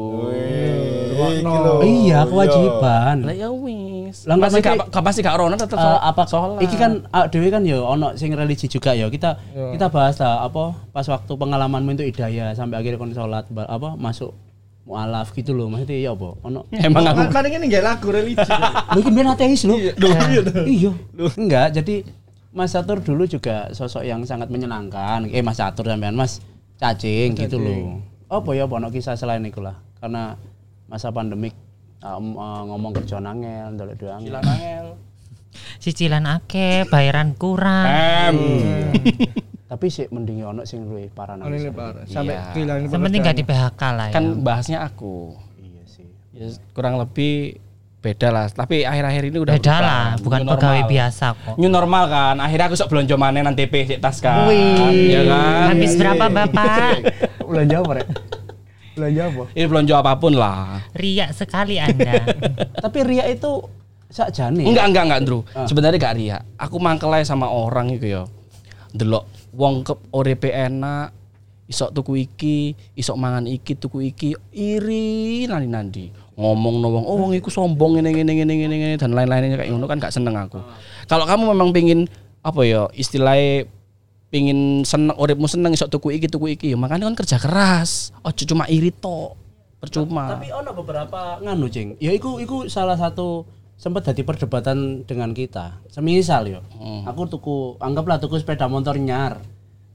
[1.85, 3.17] Iya, kewajiban.
[3.23, 4.27] Lah ya wis.
[4.27, 6.01] Lah, pasti gak pasti gak rono tetep Eh, sholat.
[6.03, 6.59] apa sholat.
[6.59, 6.93] iki kan
[7.29, 9.37] dhewe kan ya ono sing religi juga ya kita
[9.71, 14.33] kita bahas lah apa pas waktu pengalamanmu itu hidayah sampai akhirnya kon sholat apa masuk
[14.85, 18.53] mualaf gitu loh maksudnya ya apa ono emang aku Paling ini nggak lagu religi.
[18.93, 19.81] Lu kan biar ateis lu.
[19.81, 20.93] Iya.
[21.41, 22.05] Enggak, jadi
[22.55, 25.27] Mas Catur dulu juga sosok yang sangat menyenangkan.
[25.33, 26.39] Eh Mas Catur sampean Mas
[26.79, 28.05] Cacing gitu loh.
[28.29, 29.75] Apa ya apa ono kisah selain itu lah.
[29.99, 30.37] Karena
[30.87, 31.57] masa pandemik
[32.05, 34.23] um, uh, ngomong kerja nangel, ndolek doang.
[34.23, 35.01] Nangel.
[35.81, 38.37] Cicilan akeh, bayaran kurang.
[39.75, 41.51] Tapi sih mending ono sing luwih parah nang.
[42.07, 42.55] Sampai Iya.
[42.55, 44.15] kehilangan Sementing gak di PHK lah ya.
[44.15, 45.35] Kan bahasnya aku.
[45.59, 46.07] Iya sih.
[46.31, 47.59] Ya kurang lebih
[47.99, 48.47] beda lah.
[48.47, 50.93] Tapi akhir-akhir ini udah Beda lah, bukan New pegawai normal.
[50.95, 51.55] biasa kok.
[51.59, 52.37] New normal kan.
[52.39, 54.47] Akhirnya aku sok belanja mana nanti TP sik tas kan.
[54.47, 55.11] Wih.
[55.11, 55.75] Ya kan.
[55.75, 56.97] Habis berapa Bapak?
[57.51, 58.07] Belanja apa, Rek?
[58.95, 59.43] Belanja apa?
[59.51, 60.87] Ini belanja apa pun lah.
[60.95, 62.15] Riak sekali Anda.
[62.87, 63.59] Tapi Ria itu
[64.07, 64.63] sakjane.
[64.63, 65.41] Enggak, enggak, enggak, Andrew.
[65.51, 65.67] Ah.
[65.67, 66.39] Sebenarnya gak ria.
[66.55, 68.23] Aku mangkel ae sama orang itu ya.
[68.95, 71.15] Delok wong ke uripe enak,
[71.71, 72.59] isok tuku iki,
[72.99, 76.07] isok mangan iki, tuku iki, iri nani nandi.
[76.35, 79.71] Ngomong no wong, oh wong iku sombong ngene ngene ngene ngene ngene dan lain-lainnya kayak
[79.71, 80.59] ngono kan gak seneng aku.
[81.07, 82.11] Kalau kamu memang pingin
[82.43, 83.71] apa ya istilahnya
[84.35, 88.11] pingin seneng uripmu seneng isok tuku iki tuku iki ya makanya kan kerja keras.
[88.27, 89.39] Ojo cuma iri tok.
[89.85, 90.33] Percuma.
[90.41, 92.01] Tapi ono beberapa nganu, Cing.
[92.01, 95.83] Ya iku iku salah satu sempat jadi perdebatan dengan kita.
[95.87, 97.05] Semisal yo, Hmm.
[97.05, 99.43] aku tuku anggaplah tuku sepeda motor nyar.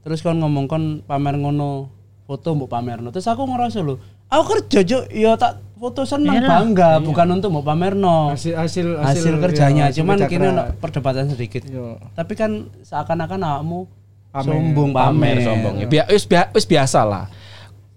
[0.00, 1.88] Terus kon ngomong kon pamer ngono
[2.24, 3.10] foto mbok pamerno.
[3.10, 7.66] Terus aku ngerasa lho, aku kerja juk yo tak foto seneng bangga bukan untuk mbok
[7.66, 8.32] pamerno.
[8.32, 11.64] Hasil hasil Hasil, kerjanya iya, hasil cuman kini ono perdebatan sedikit.
[11.64, 12.00] Iya.
[12.14, 13.80] Tapi kan seakan-akan awakmu
[14.30, 14.46] Pamer.
[14.46, 15.86] sombong pamer sombong ya.
[15.86, 17.26] Bia, wis, bia- wis biasa lah.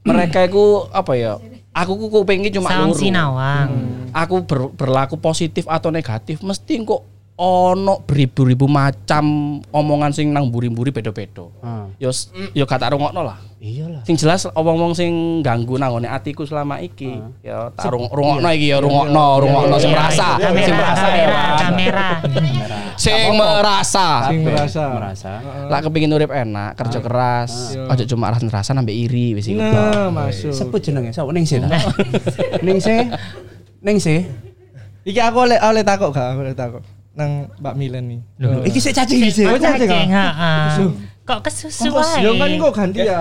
[0.01, 1.37] Mereka itu apa ya?
[1.73, 2.93] Aku ku kupingnya cuma loro.
[2.93, 3.69] sinawang.
[4.13, 7.01] Aku ber- berlaku positif atau negatif mesti kok
[7.33, 9.25] ono beribu-ribu macam
[9.73, 11.49] omongan sing nang buri-buri beda-beda.
[11.65, 11.89] Ah.
[11.97, 12.13] Yo
[12.53, 13.41] yo kata rungokno lah.
[13.57, 14.05] Iyalah.
[14.05, 17.17] Sing jelas omong-omong sing ganggu nangone atiku selama iki.
[17.41, 21.25] Ya tak rung- rungokno iki ya rungokno, rungokno sing merasa, sing merasa ya.
[21.25, 22.07] kamera, kamera.
[22.95, 24.27] Sing merasa.
[24.27, 24.83] Sing merasa.
[24.89, 25.31] merasa.
[25.67, 29.59] Lah kepengin urip enak, kerja keras, aja cuma rasa-rasa nambah iri wis iku.
[29.59, 30.53] Nah, masuk.
[30.53, 31.57] Sebut jenenge sapa ning sih.
[31.57, 31.67] ta?
[32.65, 32.99] Ning sih.
[33.79, 34.25] Ning sih.
[35.03, 36.27] Iki aku oleh oleh takok gak?
[36.31, 36.83] Aku oleh takok.
[37.13, 38.19] Nang Mbak Milen nih.
[38.65, 39.45] Iki sik cacing sih.
[39.45, 40.65] Oh, cacing, heeh.
[41.23, 42.59] Kok kesusu Ya kan wae?
[42.59, 43.17] kok ganti ya.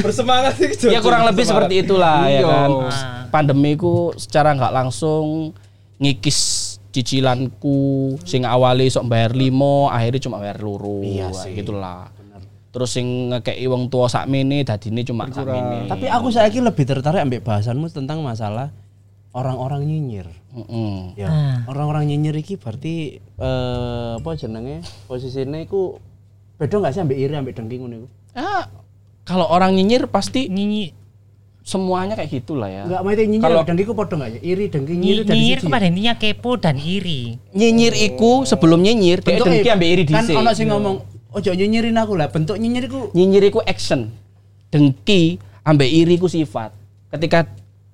[0.00, 0.90] Bersemangat sih.
[0.90, 2.46] Ya kurang lebih seperti itulah ya Iya.
[2.46, 2.70] kan.
[2.70, 2.90] Ah.
[3.30, 5.54] Pandemi ku secara nggak langsung
[5.98, 7.80] ngikis cicilanku
[8.22, 11.56] sing awali sok bayar limo akhirnya cuma bayar luru Iya sih.
[11.56, 12.12] gitulah
[12.72, 16.84] terus sing ngekei wong tua sak mene dadine cuma sak mene Tapi aku saiki lebih
[16.84, 18.72] tertarik ambek bahasanmu tentang masalah
[19.32, 20.28] orang-orang nyinyir.
[20.52, 21.16] Heeh.
[21.16, 21.28] Ya,
[21.64, 24.84] orang-orang nyinyir iki berarti eh apa jenenge?
[25.04, 25.96] Posisinya iku
[26.56, 28.08] beda nggak sih ambek iri ambek dengki ngono iku?
[28.36, 28.64] Ah,
[29.24, 30.92] kalau orang nyinyir pasti Nyinyi
[31.62, 34.40] semuanya kayak gitulah ya Enggak maksudnya nyinyir Kalau- ambek dengki ku padha enggak ya?
[34.42, 37.22] Iri dengki nyinyir dari nyinyir kepada intinya kepo dan iri.
[37.54, 40.96] nyinyir iku sebelum nyinyir dia dengki ambek iri Kan dhisik ono sing ngomong,
[41.30, 44.10] "Ojo nyinyirin aku lah." Bentuk nyinyir iku nyinyir iku action
[44.68, 46.74] dengki ambek iri ku sifat
[47.14, 47.46] ketika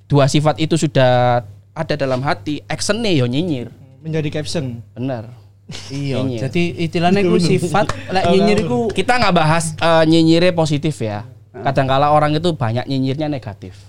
[0.08, 1.44] dua sifat itu sudah
[1.76, 3.68] ada dalam hati actionnya yo nyinyir
[4.00, 4.80] menjadi caption.
[4.96, 5.28] bener
[5.92, 6.48] iya.
[6.48, 11.28] Jadi istilahnya iku sifat lek nyinyir iku kita nggak bahas eh, nyinyirnya positif ya
[11.64, 13.88] kadangkala orang itu banyak nyinyirnya negatif.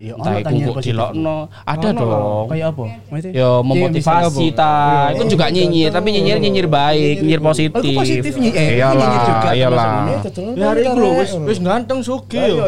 [0.00, 1.36] Iya, entah ono itu dilokno
[1.68, 2.48] ada dong.
[2.48, 2.84] Kayak apa?
[3.12, 3.36] Maksudnya?
[3.36, 7.84] yo memotivasi ta itu juga nyinyir tapi nyinyir nyinyir baik nyinyir positif.
[7.84, 9.88] Oh, positif eh, iyalah nyinyir juga iyalah.
[10.24, 12.64] termasuk Ya hari iku lho wis wis ganteng suge yo.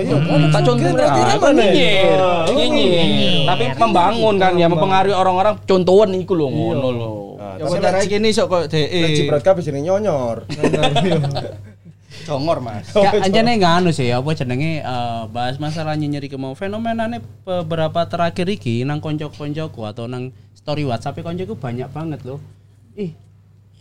[0.52, 2.20] tak contoh ah, itu nyinyir
[2.52, 3.48] nyinyir.
[3.48, 7.12] tapi membangun kan ya mempengaruhi orang-orang contohan iku lho ngono lho.
[7.56, 9.16] Ya cara kene sok kok DE.
[9.16, 10.44] Jibrat kabeh jenenge nyonyor.
[12.28, 17.20] congor mas Ya anjane nganu sih apa jenenge eh, bahas masalah nyinyir iki mau fenomenane
[17.42, 22.38] beberapa terakhir iki nang konco-koncoku atau nang story WhatsApp koncoku banyak banget loh.
[22.94, 23.10] Ih,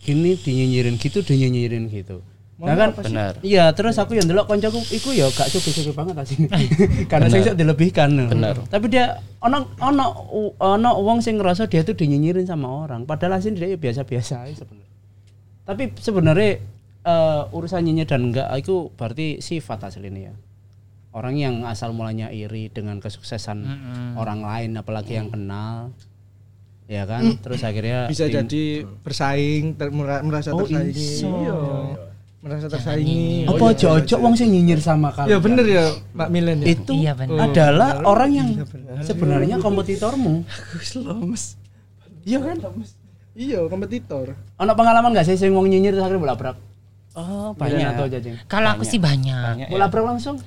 [0.02, 2.26] gini dinyinyirin gitu dinyinyirin gitu.
[2.62, 3.34] Nah kan Bener.
[3.42, 6.46] Iya, terus aku yang delok koncoku iku ya gak suge-suge banget asine.
[7.12, 8.30] Karena sing sok dilebihkan.
[8.30, 8.62] Bener.
[8.70, 10.06] Tapi dia ono ono
[10.62, 14.62] ono wong sing ngerasa dia tuh dinyinyirin sama orang, padahal asine dia ya biasa-biasa aja
[14.62, 14.90] sebenarnya.
[15.66, 16.52] Tapi sebenarnya
[17.04, 20.36] eh, urusan nyinyir dan enggak itu berarti sifat aslinya ya.
[21.12, 23.68] Orang yang asal mulanya iri dengan kesuksesan
[24.16, 25.92] orang lain apalagi yang kenal.
[26.88, 27.36] Ya kan?
[27.38, 28.64] Terus akhirnya Bisa di- jadi
[28.98, 30.92] bersaing, ter- mera- merasa Oh, tersaingi.
[30.92, 31.28] iso.
[31.28, 31.56] Iya.
[32.42, 33.46] Merasa tersaingi.
[33.46, 35.30] apa ojo-ojo wong sing nyinyir sama kalian.
[35.30, 36.68] Ya bener ya Mbak Milen ya.
[36.70, 37.38] Itu Iya, bener.
[37.44, 38.50] adalah orang yang
[39.00, 40.48] sebenarnya kompetitormu.
[40.98, 41.60] lemes.
[42.24, 42.58] Iya kan?
[43.32, 44.32] Iya, kompetitor.
[44.58, 46.58] Ono pengalaman gak sih sing wong nyinyir terus akhirnya bolak-balik?
[47.12, 48.40] Oh, banyak atau jajing.
[48.48, 49.68] Kalau aku sih banyak.
[49.68, 50.40] Bolak-balik langsung?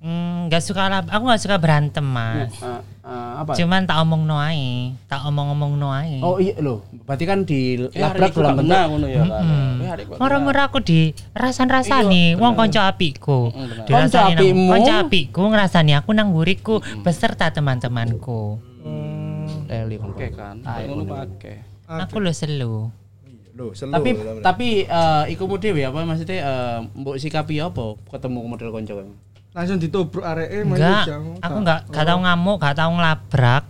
[0.00, 1.04] Hmm, nggak suka lah.
[1.04, 2.48] Aku nggak suka berantem mas.
[2.56, 3.52] Eh, eh, apa?
[3.52, 6.24] Cuman tak omong noai, tak omong-omong noai.
[6.24, 9.44] Oh iya loh, berarti kan di Ya, labrak dalam gak kena ngono ya kan.
[9.44, 9.72] Hmm.
[9.84, 13.52] Ya, gak Murah-murah aku di rasan-rasani, wong konco apiku.
[13.84, 14.64] Dirasani Konco apimu?
[14.72, 18.56] konco apiku ngrasani aku nang buriku beserta teman-temanku.
[19.68, 20.64] Leli Oke kan.
[20.64, 21.60] Ngono pakai.
[22.08, 22.99] Aku lo selu.
[23.54, 23.92] Loh, selu.
[23.92, 24.10] Tapi
[24.40, 29.14] tapi eh iku dhewe apa maksudnya eh, mbok sikapi apa ketemu model konco kamu?
[29.50, 31.10] Langsung ditubruk areke Enggak,
[31.42, 33.64] aku enggak gak tau ngamuk, gak tau ngelabrak.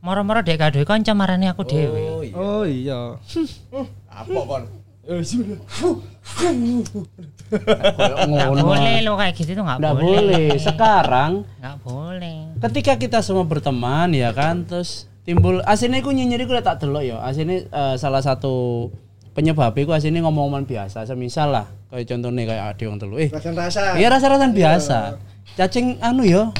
[0.00, 2.32] Moro-moro dek gaduh konco marani aku dhewe.
[2.32, 3.20] Oh iya.
[4.24, 4.64] apa kon?
[5.06, 5.58] Eh, sudah.
[8.26, 10.18] Enggak boleh lo kayak gitu tuh enggak Nggak boleh.
[10.18, 10.46] boleh.
[10.58, 12.38] Sekarang Enggak boleh.
[12.66, 17.18] ketika kita semua berteman ya kan terus timbul aslinya aku nyinyir udah tak delok ya
[17.20, 18.88] aslinya eh, salah satu
[19.32, 23.98] penyebab itu aslinya ngomong-ngomongan biasa semisal lah kayak contohnya kayak ade yang telu eh Rasa-rasa.
[23.98, 25.18] iya rasa-rasan biasa
[25.52, 26.54] cacing anu ya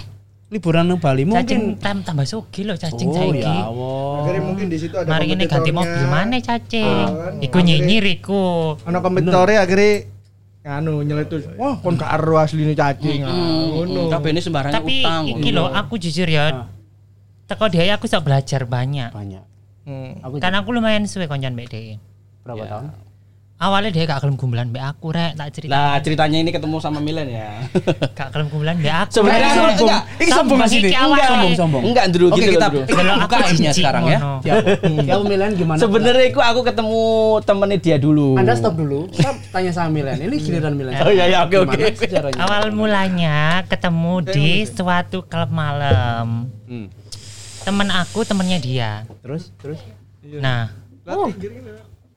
[0.47, 3.43] liburan ke Bali Cacing mungkin tam tambah sugi lo cacing oh saiki.
[3.43, 6.87] ya Allah Akhirnya mungkin di situ ada Mari ini ganti mobil mana cacing?
[6.87, 7.33] kan.
[7.43, 8.75] Iku nyinyir iku.
[8.83, 10.07] Ana kompetitore akhirnya
[10.63, 11.51] nganu nyeletus.
[11.55, 13.23] Wah, kon gak ero asline cacing.
[13.23, 13.31] Ah,
[13.69, 14.07] Ngono.
[14.07, 15.23] Kabeh ini sembarangan Tapi utang.
[15.31, 16.71] iki lo aku jujur ya.
[17.47, 19.15] Teko dia aku sok belajar banyak.
[19.15, 19.45] banyak
[20.27, 22.03] Aku Karena aku lumayan suwe koncan mbek dhek.
[22.43, 22.85] berapa tahun?
[23.57, 25.73] Awalnya dia gak gelem gumbulan mbek aku rek tak cerita.
[25.73, 27.57] Lah ceritanya ini ketemu sama Milen ya.
[28.19, 29.11] Gak gelem gumbulan mbek aku.
[29.17, 30.03] Sebenarnya aku enggak.
[30.21, 31.07] Ini sombong Sombong awalnya.
[31.07, 31.83] Enggak sombong sombong.
[31.87, 34.19] Enggak Ndru Oke gitu kita buka aibnya sekarang ya.
[34.45, 34.55] Ya,
[35.07, 35.79] ya Milen gimana?
[35.81, 37.01] Sebenarnya aku aku ketemu
[37.47, 38.29] temennya dia dulu.
[38.37, 39.07] Anda stop dulu.
[39.15, 40.19] Saya tanya sama Milen.
[40.19, 40.93] Ini giliran Milen.
[40.99, 41.79] Oh iya iya oke oke.
[42.37, 46.51] Awal mulanya ketemu di suatu klub malam.
[46.67, 47.06] Hmm.
[47.67, 48.91] Temen aku temennya dia.
[49.27, 49.83] Terus terus
[50.23, 50.71] Nah,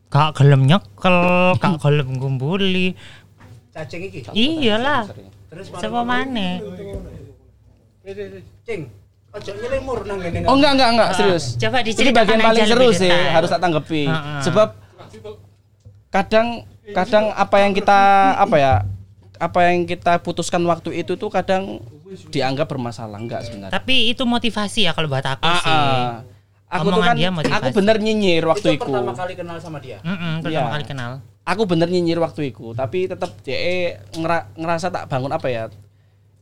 [0.09, 1.17] gak gelem nyekel,
[1.57, 2.93] gak gelem ngumpuli.
[3.69, 4.19] cacing iki.
[4.33, 5.09] Iyalah.
[5.49, 6.61] Terus Siapa mana?
[8.65, 8.89] cing.
[9.29, 10.41] Ojo nyelimur nang ngene.
[10.49, 11.53] Oh enggak enggak enggak serius.
[11.53, 14.09] Coba Ini bagian paling seru sih harus tak tanggapi.
[14.09, 14.41] Heeh.
[14.41, 14.69] Sebab
[16.09, 17.99] kadang kadang apa yang kita
[18.41, 18.73] apa ya
[19.39, 21.79] apa yang kita putuskan waktu itu tuh kadang
[22.27, 23.71] dianggap bermasalah enggak sebenarnya.
[23.71, 25.71] Tapi itu motivasi ya kalau buat aku Ah, sih.
[25.71, 26.11] ah.
[26.69, 27.55] Aku tuh Omongan kan dia motivasi.
[27.57, 28.83] aku bener nyinyir waktu Itu itu.
[28.85, 29.97] pertama kali kenal sama dia.
[29.99, 30.73] Mm-mm, pertama Iya.
[30.75, 31.11] kali kenal.
[31.41, 33.57] Aku bener nyinyir waktu itu, tapi tetap dia
[34.13, 35.63] ngera- ngerasa tak bangun apa ya?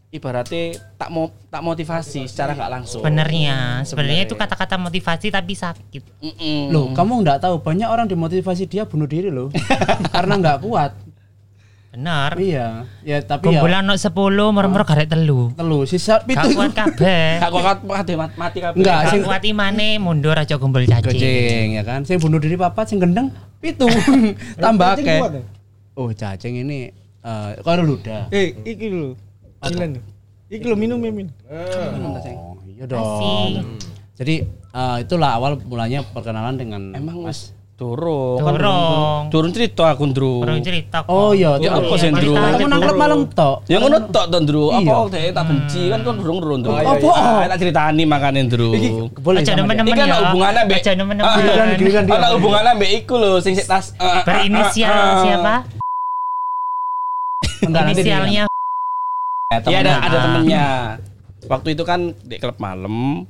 [0.07, 0.63] Ibaratnya
[0.95, 2.99] tak mau tak motivasi secara nggak langsung.
[2.99, 6.03] Sebenarnya, sebenarnya itu kata-kata motivasi tapi sakit.
[6.17, 6.71] Mm-mm.
[6.71, 9.51] Loh, kamu nggak tahu banyak orang dimotivasi dia bunuh diri loh.
[10.15, 10.91] Karena nggak kuat.
[11.97, 12.31] Bener.
[12.37, 12.67] Iya.
[13.01, 14.13] Ya tapi ya Kumpulan no 10
[14.53, 15.49] murmur garek telu.
[15.57, 17.37] telu sisa Gak pitu kuat kabeh.
[17.41, 18.77] Gak kuat mati mati kabeh.
[18.77, 21.09] Enggak, Gak sing kuat imane mundur aja kumpul cacing.
[21.09, 22.05] Goceng ya kan.
[22.05, 23.89] Sing bunuh diri papat sing gendeng pitu.
[24.61, 25.17] Tambah Cacing akeh.
[25.25, 25.43] kuat ya?
[25.97, 26.93] Oh, cacing ini
[27.25, 28.29] eh karo luda.
[28.29, 29.17] Eh, iki lho.
[29.65, 29.97] Milen.
[30.53, 31.33] Iki lho minum ya, Min.
[31.49, 33.81] Oh, iya dong.
[34.13, 37.56] Jadi eh, itulah awal mulanya perkenalan dengan Emang Mas.
[37.77, 38.55] Mas durung kan
[39.29, 41.13] durung cerita aku ndru Orang cerita kok.
[41.13, 42.33] Oh iya, Ya, apa sih, Ndru?
[42.33, 43.69] Kamu nang klub malam tok.
[43.69, 44.97] ya ngono tok to ndru apa Iya.
[45.13, 47.11] dhek tak benci kan kon durung durung ndru iya, iya.
[47.13, 48.69] Ah, tak critani makane ndru
[49.21, 49.53] Boleh Aja dia.
[49.53, 50.09] Iki nemen-nemen kan ya.
[50.09, 51.29] ada hubungannya mbek Aja nemen-nemen.
[51.29, 51.37] Ah,
[51.77, 52.15] giliran dia.
[52.17, 55.21] Ada hubungannya mbek iku lho sing sik tas ah, ah, Berinisial ah, ah.
[55.21, 55.55] siapa?
[57.61, 58.43] Inisialnya
[59.63, 60.23] Iya ada ada Ah.
[60.25, 60.65] temennya.
[61.45, 63.23] Waktu itu kan di klub malam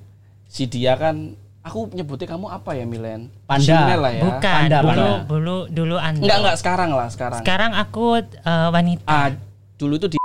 [0.47, 1.35] si dia kan
[1.67, 3.21] aku nyebutnya kamu apa ya Milen?
[3.43, 3.79] Panda.
[3.93, 4.21] Lah ya.
[4.23, 4.55] bukan.
[4.63, 5.09] Panda, dulu, panda.
[5.27, 6.23] dulu dulu Anda.
[6.23, 7.39] Enggak enggak sekarang lah sekarang.
[7.43, 9.03] Sekarang aku eh, wanita.
[9.05, 9.29] Ah
[9.75, 10.17] dulu itu di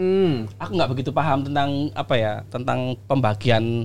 [0.00, 0.48] Hmm.
[0.56, 3.84] aku nggak begitu paham tentang apa ya tentang pembagian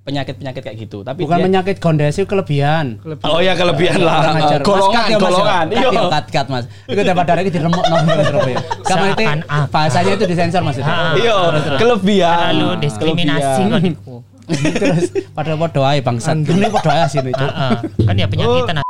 [0.00, 1.02] penyakit-penyakit kayak gitu.
[1.02, 3.02] Tapi Bukan dia, menyakit kondisi kelebihan.
[3.26, 4.24] Oh ya kelebihan lah.
[4.24, 4.58] Kurang ajar.
[4.58, 5.64] Mas, Golongan, cut Mas, golongan.
[5.66, 5.88] Cut Iya.
[5.90, 6.64] ya, cut, cut, Mas.
[6.86, 8.58] Itu dapat darah itu diremuk nong Surabaya.
[8.80, 9.24] Kamu itu
[9.68, 10.76] bahasanya itu disensor Mas.
[10.78, 10.86] itu.
[10.86, 11.12] Ah.
[11.14, 11.36] Iya,
[11.76, 12.38] kelebihan.
[12.48, 13.94] Terlalu diskriminasi Kelebihan.
[13.98, 14.20] kok.
[14.82, 16.42] Terus pada podo ae bangsat.
[16.42, 17.30] Ini podo ae sini.
[17.32, 17.72] Heeh.
[18.06, 18.82] Kan ya penyakitan.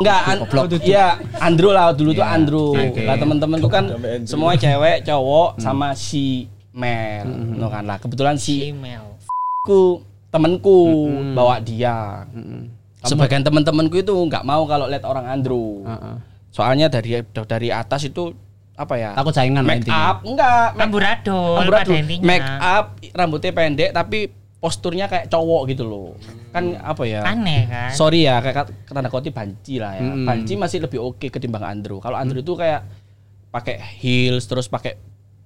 [0.00, 0.80] Enggak, an Goblok.
[0.80, 2.32] Iya, Andrew lah dulu tuh Iya.
[2.32, 2.72] Andrew.
[2.72, 3.04] Oke.
[3.04, 3.84] Lah teman-temanku kan
[4.24, 7.28] semua cewek, cowok sama si Mel.
[7.28, 8.00] No kan lah.
[8.00, 9.20] Kebetulan si Email.
[9.60, 10.00] ku
[10.32, 11.04] temenku
[11.36, 12.24] bawa dia.
[13.04, 15.84] Sebagian teman-temanku itu nggak mau kalau lihat orang Andrew.
[15.84, 16.16] Heeh.
[16.48, 18.32] Soalnya dari dari atas itu
[18.80, 19.10] apa ya?
[19.12, 20.10] Takut saingan make intinya.
[20.10, 21.96] up enggak make Amburadul amburadul.
[22.24, 24.18] make up rambutnya pendek tapi
[24.56, 26.12] posturnya kayak cowok gitu loh
[26.52, 27.90] kan apa ya Aneh kan?
[27.92, 30.24] sorry ya kayak tanda kutip banci lah ya Mm-mm.
[30.24, 32.84] banci masih lebih oke ketimbang Andrew kalau Andrew itu kayak
[33.48, 35.00] pakai heels terus pakai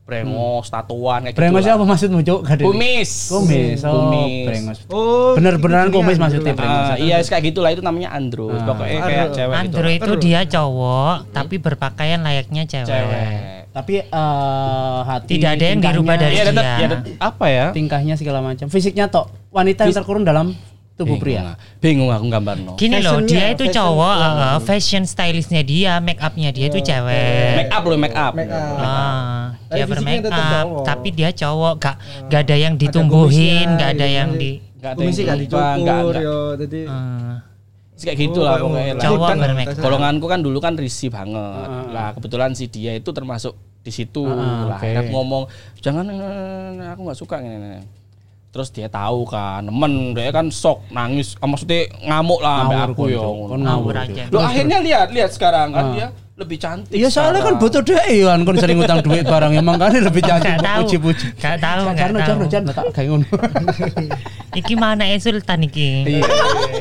[0.04, 1.76] brengos tatuan kayak Brengos gitu lah.
[1.76, 2.40] apa maksudmu, Cuk?
[2.60, 3.80] Kumis Kumis.
[3.82, 4.78] Oh, kumis brengos.
[4.86, 6.86] Oh, Bener-beneran gitu kumis ya, maksudnya brengos.
[6.86, 8.60] Ah, iya kayak gitulah itu namanya Andrew Ah.
[8.62, 9.32] pokoknya kayak Andrew.
[9.34, 12.84] cewek gitu Andrew itu dia cowok tapi berpakaian layaknya cewek.
[12.86, 13.28] cewek
[13.72, 16.76] Tapi eh hati Tidak ada yang dirubah dari Iya tetap dia.
[16.76, 18.66] ya tetap- apa ya tingkahnya segala macam.
[18.68, 20.52] Fisiknya tok wanita yang terkurung dalam
[20.94, 21.58] tubuh pria.
[21.78, 23.74] bingung aku gambar no Gini loh, dia itu fashion.
[23.76, 27.54] cowok, eh, fashion stylistnya dia, make upnya dia itu cewek.
[27.56, 28.78] make up loh make up Make up.
[28.78, 30.84] Ah, dia bermake up, cowok.
[30.84, 31.96] tapi dia cowok, gak,
[32.28, 34.16] gak ada yang ditumbuhin, gak ada gitu.
[34.16, 34.50] yang di.
[34.76, 37.34] Nggak ada yang gak dicukur nggak- yo dadi eh,
[37.96, 39.00] kayak gitu lah Oh, pokoknya lah.
[39.00, 39.80] Cowok Kan- bermake up.
[39.80, 44.68] golonganku kan dulu kan risih banget lah kebetulan si dia itu termasuk di situ Ah,
[44.70, 45.42] lah aku ngomong
[45.80, 48.03] jangan eh, aku nggak suka ini."
[48.54, 53.02] Terus dia tahu kan nemen dia kan sok nangis ah, maksudnya ngamuk lah Ngawur aku
[53.10, 53.26] ya
[53.58, 54.24] ngawur aja.
[54.30, 58.46] Loh, akhirnya lihat lihat sekarang kan dia lebih cantik Iya soalnya kan butuh ya kan
[58.46, 61.34] kon sering utang duit barang emang kan lebih cantik puji-puji.
[61.38, 62.18] gak tahu, gak tahu.
[62.22, 63.26] jarno jarno tak kayak ngono.
[64.62, 66.06] Iki mana ya sultan iki?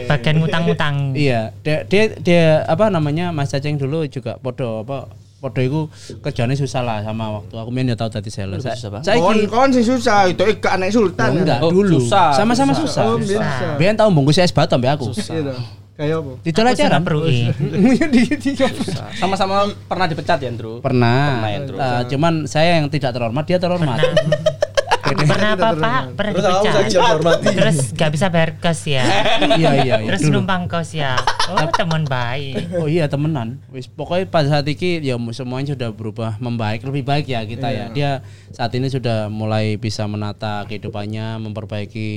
[0.06, 1.18] Bagian ngutang-ngutang.
[1.18, 5.10] Iya, dia, dia dia apa namanya Mas Cacing dulu juga podo apa
[5.44, 5.82] podo iku
[6.24, 8.64] kerjanya susah lah sama waktu aku main ya tau tadi sales.
[8.64, 9.04] Susah.
[9.04, 11.44] Saya kon kon sing susah itu ik anak sultan.
[11.44, 12.00] enggak Oh, dulu.
[12.00, 13.04] susah, Sama-sama susah.
[13.04, 13.04] susah.
[13.04, 13.76] Oh, bisa.
[13.76, 15.12] Biar tahu bungkus es batu ambek aku.
[15.12, 15.60] Iya toh.
[15.94, 16.32] Kayak apa?
[16.74, 17.38] Aja sudah perui.
[19.14, 21.38] sama-sama pernah dipecat ya Andrew Pernah.
[21.38, 21.76] Pernah ya, Ndro.
[21.78, 24.02] Eh, cuman saya yang tidak terhormat, dia terhormat.
[25.28, 26.02] Pernah apa Pak?
[26.16, 27.54] Pernah Terus aku dipecat.
[27.56, 29.04] Terus gak bisa bayar kos ya.
[29.60, 30.08] iya iya iya.
[30.10, 31.16] Terus numpang kos ya.
[31.52, 32.80] Oh teman baik.
[32.80, 33.60] Oh iya temenan.
[33.72, 37.86] Wis pokoknya pada saat ini ya semuanya sudah berubah membaik lebih baik ya kita ya.
[37.92, 38.12] Dia
[38.54, 42.10] saat ini sudah mulai bisa menata kehidupannya, memperbaiki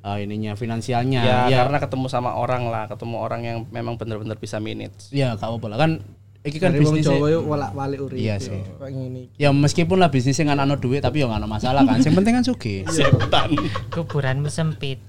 [0.00, 1.20] eh, ininya finansialnya.
[1.20, 5.10] Ya, ya, karena ketemu sama orang lah, ketemu orang yang memang benar-benar bisa manage.
[5.10, 5.92] ya gak apa-apa lah kan.
[6.40, 8.16] Iki kan bisnis Jawa yo walak-walik urip.
[8.16, 8.64] Iya sih.
[9.36, 12.00] Ya meskipun lah bisnisnya nggak ano duit tapi ya nggak masalah kan.
[12.00, 12.80] Yang penting kan sugih.
[12.96, 13.60] Setan.
[13.92, 15.04] Kuburanmu sempit.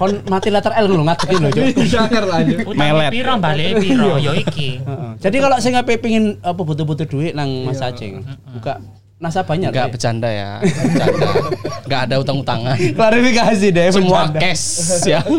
[0.00, 1.64] Kon mati letter L lho ngadeki lho, Cuk.
[1.92, 2.56] Jangan lanjut.
[2.64, 3.10] Utang Melet.
[3.12, 4.80] piro balik piro yo iki.
[4.80, 5.12] Heeh.
[5.20, 8.24] Jadi kalau saya nggak pengin apa butuh-butuh duit nang Mas Aceng,
[8.56, 8.80] buka
[9.20, 11.28] nasabahnya Enggak bercanda ya, bercanda.
[11.84, 12.76] Enggak ada utang-utangan.
[12.96, 15.20] klarifikasi deh Semua cash ya.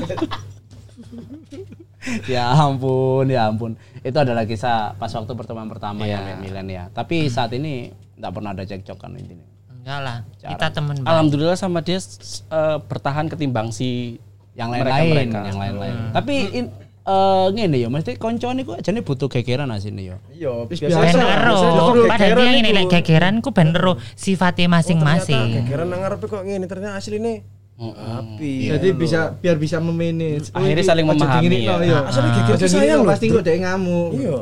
[2.28, 6.20] ya ampun ya ampun itu adalah kisah pas waktu pertemuan pertama Iya.
[6.20, 10.18] ya Mek Milen ya tapi saat ini nggak pernah ada cekcok kan intinya Enggak lah.
[10.38, 10.96] Kita teman.
[11.04, 14.16] Alhamdulillah sama dia eh, bertahan ketimbang si
[14.54, 15.40] yang Mereka- lain-lain mereka.
[15.44, 16.66] yang lain-lain tapi in,
[17.04, 20.88] eh ngene ya mesti konco niku ajane butuh gegeran asine ya Iya, biasa.
[20.96, 21.60] Ben ero.
[22.06, 25.68] Padahal dia ngene lek gegeran ku ben ero sifate masing-masing.
[25.68, 27.44] Gegeran nang ngarepe kok ngene ternyata asline
[27.80, 28.70] api.
[28.70, 30.54] Jadi bisa biar bisa memanage.
[30.54, 31.76] Oh, Akhirnya saling memahami ya.
[31.82, 32.00] iya.
[32.06, 34.10] Asli geger Aja sayang pasti kok dek ngamuk.
[34.14, 34.36] Iya.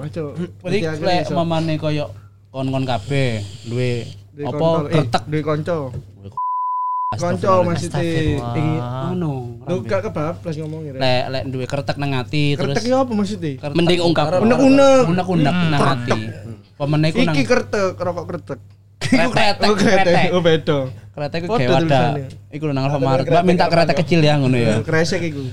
[0.61, 2.05] Berarti lek mamane koyo
[2.51, 4.03] kon-kon kabeh duwe
[4.35, 5.41] apa kontol, eh, kretek duwe.
[5.41, 5.77] Konco
[7.11, 7.63] Astagfirullah.
[7.67, 8.03] maksudnya.
[8.55, 8.63] Iki
[9.11, 9.35] anu
[9.67, 10.91] lu gak kebablas ngomong ya.
[10.95, 13.51] lek lek duwe kretek nang ati terus iki apa maksudnya?
[13.59, 14.25] kretek mending ungkap.
[14.39, 15.03] Unek-unek.
[15.11, 16.19] unek-unek nang ati
[16.75, 18.59] pemene ku nang Iki kertek, rokok kertek.
[19.01, 19.67] Kretek.
[19.67, 20.29] Oh, kretek.
[20.31, 20.79] Oh, beda.
[21.11, 22.07] kretek ku Podo kayak wadah
[22.55, 23.27] iku nang Alfamart.
[23.27, 24.79] mbak minta kretek kecil ya ngono ya.
[24.87, 25.43] Kresek iku.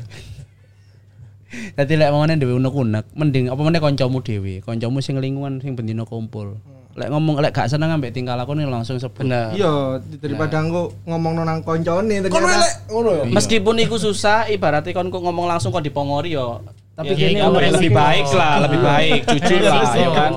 [1.48, 6.04] Dadi lek mamane dhewe unek-unek, mending apa meneh kancamu dhewe, kancamu sing lingkungan sing bendino
[6.04, 6.60] kumpul.
[6.92, 9.24] Lek ngomong lek gak seneng ambek tingkah lakune langsung sebut.
[9.24, 9.56] Bener.
[9.56, 13.22] Iya, daripada engko ngomong nang koncone Kon ternyata elek ngono ya.
[13.32, 16.60] Meskipun iku susah, ibaratnya kon kok ngomong langsung kok dipongori yo.
[16.98, 20.32] Tapi Ya, gini, ya, lebih baik lah, lebih baik, jujur lah ya kan.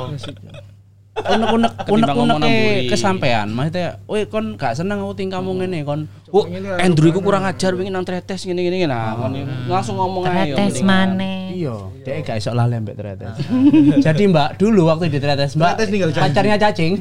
[1.23, 2.87] Unek-unek unek-unek namburi.
[2.87, 3.47] kesampean.
[3.49, 6.47] Maksudnya, "Woi, kon gak seneng aku tingkahmu ngene, kon." Oh,
[6.77, 10.55] Andrew iku kurang ajar wingi nang tretes ngene-ngene nah, kon langsung ngomong ae yo.
[10.55, 11.39] Tretes maneh.
[11.53, 13.35] Iya, dia gak iso lali ambek tretes.
[14.05, 16.23] Jadi Mbak, dulu waktu di tretes Mbak, Tretes ninggal janji.
[16.25, 16.93] pacarnya cacing.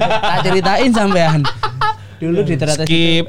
[0.00, 1.40] tak ceritain sampean.
[2.18, 3.24] Dulu di tretes Skip.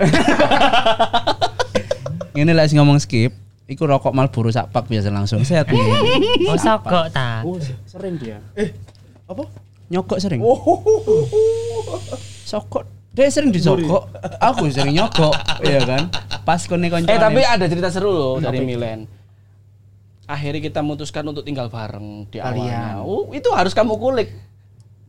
[2.32, 3.36] Ini lah sing ngomong skip.
[3.68, 5.70] Iku rokok Marlboro sak pak biasa langsung sehat.
[6.50, 7.44] Oh sogok ta.
[7.44, 8.42] Oh, sering dia.
[8.56, 8.74] Eh,
[9.28, 9.46] apa?
[9.90, 10.42] Nyokok sering.
[10.46, 10.58] Oh,
[12.46, 12.86] Sokok.
[13.10, 14.06] Dia sering disokok.
[14.38, 15.34] Aku sering nyokok,
[15.66, 16.14] iya kan?
[16.46, 17.10] Pas kone konco.
[17.10, 19.10] Eh tapi ada cerita seru loh dari Milen.
[20.30, 23.02] Akhirnya kita memutuskan untuk tinggal bareng di awalnya.
[23.02, 24.30] Oh, itu harus kamu kulik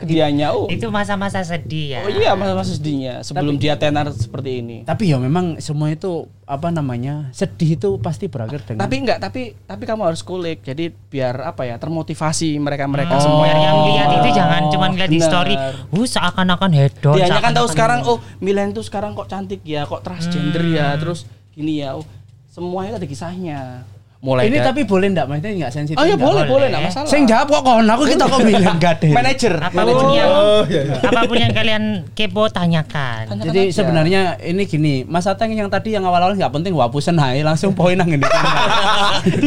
[0.04, 0.56] dianya.
[0.56, 2.00] Oh, Itu masa-masa sedih ya.
[2.04, 4.76] oh iya masa-masa sedihnya sebelum dia tenar seperti ini.
[4.88, 7.30] tapi ya memang semua itu apa namanya?
[7.30, 10.66] Sedih itu pasti berakhir dengan Tapi enggak, tapi tapi kamu harus kulik.
[10.66, 15.20] Jadi biar apa ya termotivasi mereka-mereka Oh, semua yang lihat itu jangan cuma lihat di
[15.22, 15.54] story.
[15.54, 17.14] Uh, seakan-akan hedon.
[17.14, 21.28] Dia kan tahu sekarang oh Milen tuh sekarang kok cantik ya, kok transgender ya, terus
[21.54, 21.94] gini ya.
[21.94, 22.04] Oh,
[22.50, 23.86] semuanya ada kisahnya.
[24.20, 25.96] Mulai ini dari- tapi boleh ndak maksudnya enggak sensitif.
[25.96, 26.20] Oh iya ndak?
[26.22, 26.66] boleh, boleh.
[26.68, 27.08] enggak masalah.
[27.08, 29.10] Sing jawab kok kon, aku kita kok bilang gak deh.
[29.10, 29.54] manajer.
[29.58, 30.96] Apa pun yang Oh, iya, iya.
[31.02, 33.24] apa pun yang kalian kepo tanyakan.
[33.26, 33.72] Tanyakan Jadi aja.
[33.74, 37.96] sebenarnya ini gini, Mas Ateng yang tadi yang awal-awal nggak penting wapusen hai langsung poin
[37.96, 38.20] nang ini.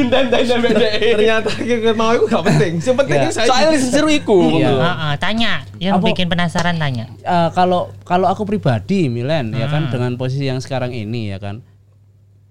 [0.04, 2.74] Ternyata kita mau itu gak penting.
[2.80, 3.30] Yang penting Ya.
[3.30, 4.38] saya Soalnya seru iku.
[4.54, 4.70] Iya.
[4.74, 5.54] Heeh, tanya.
[5.78, 7.06] Yang Apa- bikin penasaran tanya.
[7.16, 9.72] Eh, kalau kalau aku pribadi Milen ya Hmm.
[9.72, 11.62] kan dengan posisi yang sekarang ini ya kan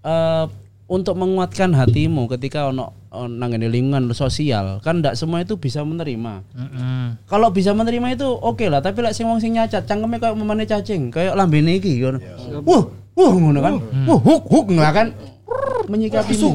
[0.00, 0.44] eh
[0.93, 5.80] untuk menguatkan hatimu ketika ono ono nang ngene lingkungan sosial kan ndak semua itu bisa
[5.80, 6.45] menerima.
[6.53, 7.05] Heeh.
[7.24, 10.64] Kalau bisa menerima itu oke lah, tapi lek sing wong sing nyacat cangkeme kayak memane
[10.64, 12.20] cacing, kayak lambene iki ngono.
[12.62, 12.82] Wah,
[13.14, 13.74] wah ngono kan.
[14.05, 15.09] Wah, huk huk lah kan.
[15.82, 16.51] Menyikapimu.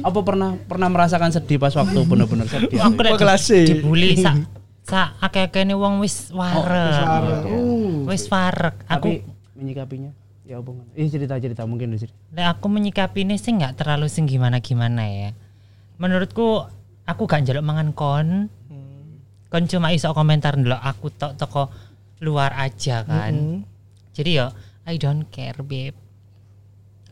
[0.00, 2.78] Apa pernah pernah merasakan sedih pas waktu bener-bener sedih?
[2.78, 3.68] Aku lek kelas di- E.
[3.72, 4.36] dibully sak
[4.84, 7.44] sak akeh-akehne wong wis wareg.
[8.04, 8.76] Wis wareg.
[8.84, 10.12] Tapi Aku menyikapinya
[10.48, 10.88] ya apa ngono?
[10.96, 12.12] Eh cerita-cerita mungkin di sini.
[12.32, 15.30] lek aku menyikapinya sih nggak terlalu sing gimana-gimana ya.
[16.00, 16.64] Menurutku
[17.04, 18.48] aku gak njaluk mangan kon.
[19.48, 21.68] Kon cuma iso komentar ndelok aku tok toko
[22.24, 23.64] luar aja kan.
[24.16, 24.48] Jadi yo
[24.88, 25.96] I don't care babe.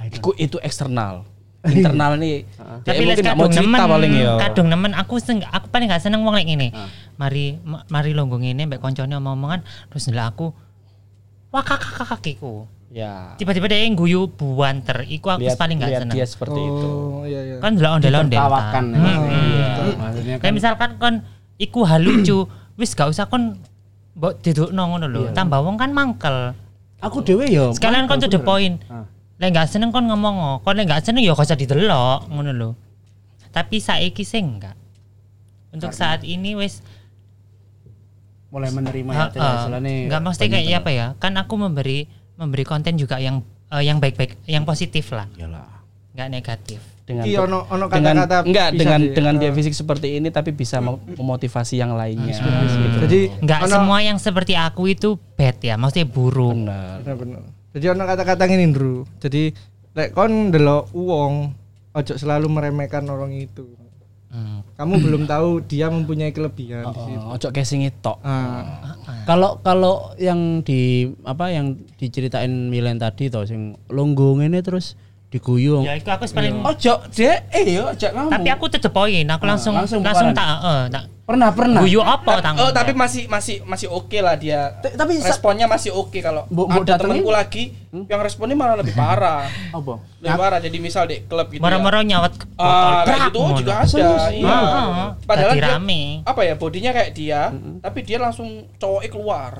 [0.00, 1.28] Iku itu eksternal.
[1.66, 2.44] Internal nih.
[2.84, 4.32] Tapi les mungkin kadung cerita nemen, paling ya.
[4.38, 6.68] kadung nemen aku seng, aku paling gak seneng wong lek ngene.
[7.20, 9.60] Mari ma- mari longgo ngene mbek koncone omong-omongan
[9.92, 10.46] terus ndelok aku
[11.52, 12.64] wah kakak kakiku.
[12.96, 13.36] Ya.
[13.36, 16.16] Tiba-tiba dia guyu buanter, iku aku Lihat, paling gak lihat seneng.
[16.16, 16.88] dia seperti itu.
[16.88, 17.56] Oh, iya iya.
[17.60, 18.40] Kan ndelok ondel-ondel.
[18.40, 18.96] Tertawakan kan.
[18.96, 19.04] ya.
[19.04, 19.28] Hmm.
[19.28, 19.68] Iya,
[20.00, 21.14] maksudnya kan Kayak misalkan kon
[21.60, 22.48] iku hal lucu,
[22.80, 23.60] wis gak usah kon
[24.16, 25.22] mbok didukno ngono lho.
[25.36, 26.56] Tambah wong kan mangkel.
[26.96, 28.80] aku dhewe ya Sekalian kon to the point.
[29.36, 30.56] Lek nggak seneng kon ngomong oh.
[30.64, 32.70] kon lek nggak seneng ya gak usah didelok ngono lho.
[33.52, 34.72] Tapi saiki sing enggak.
[35.68, 36.80] Untuk saat ini wis
[38.48, 39.54] mulai menerima ya Heeh.
[39.60, 41.06] istilahnya nggak mesti kayak apa ya?
[41.20, 45.66] Kan aku memberi memberi konten juga yang eh, yang baik-baik, yang positif lah, Iyalah.
[46.12, 46.80] nggak negatif.
[47.06, 50.26] dengan Iki ono ono dengan kata-kata enggak dengan di- dengan dia eh, fisik seperti ini
[50.28, 52.34] tapi bisa mem- memotivasi yang lainnya.
[52.98, 56.58] Jadi Nggak ono- semua yang seperti aku itu bad ya, maksudnya buruk.
[56.58, 56.98] Benar.
[57.00, 57.46] bener-bener.
[57.70, 59.06] Jadi ono kata-kata ngene, Bro.
[59.18, 59.54] Jadi
[59.92, 61.34] lek kon ndelok uang
[61.94, 63.70] ojo selalu meremehkan orang itu.
[64.76, 67.18] Kamu belum tahu dia mempunyai kelebihan di situ.
[67.18, 68.20] Oh, ojo casing tok.
[68.20, 74.94] Ah, Kalau kalau yang di apa yang diceritain Milen tadi toh sing longgo ini terus
[75.32, 75.82] diguyung.
[75.82, 77.50] Ya itu aku paling Ojo, Dek.
[77.50, 78.30] Eh yo, ojo kamu.
[78.30, 80.38] tapi aku tetep poin, aku langsung langsung langsung, bubaran.
[80.38, 81.82] tak eh tak pernah pernah.
[81.82, 82.38] guyu apa.
[82.54, 84.78] Oh, tapi masih masih masih oke lah dia.
[84.78, 88.94] T- tapi responnya masih oke kalau Mbok- mbok ada temanku lagi yang responnya malah lebih
[88.94, 89.42] parah.
[89.74, 89.94] apa?
[90.16, 90.58] lebih parah.
[90.62, 91.58] Jadi misal di klub gitu.
[91.58, 91.66] ya.
[91.66, 93.58] Moro-moro nyawat ke botol Ah, kayak gitu ngono.
[93.58, 94.08] juga ada.
[94.30, 94.46] Iya.
[94.46, 95.06] Heeh.
[95.26, 96.02] Padahal dia rame.
[96.22, 97.40] apa ya bodinya kayak dia,
[97.82, 98.48] tapi dia langsung
[98.78, 99.52] cowoknya keluar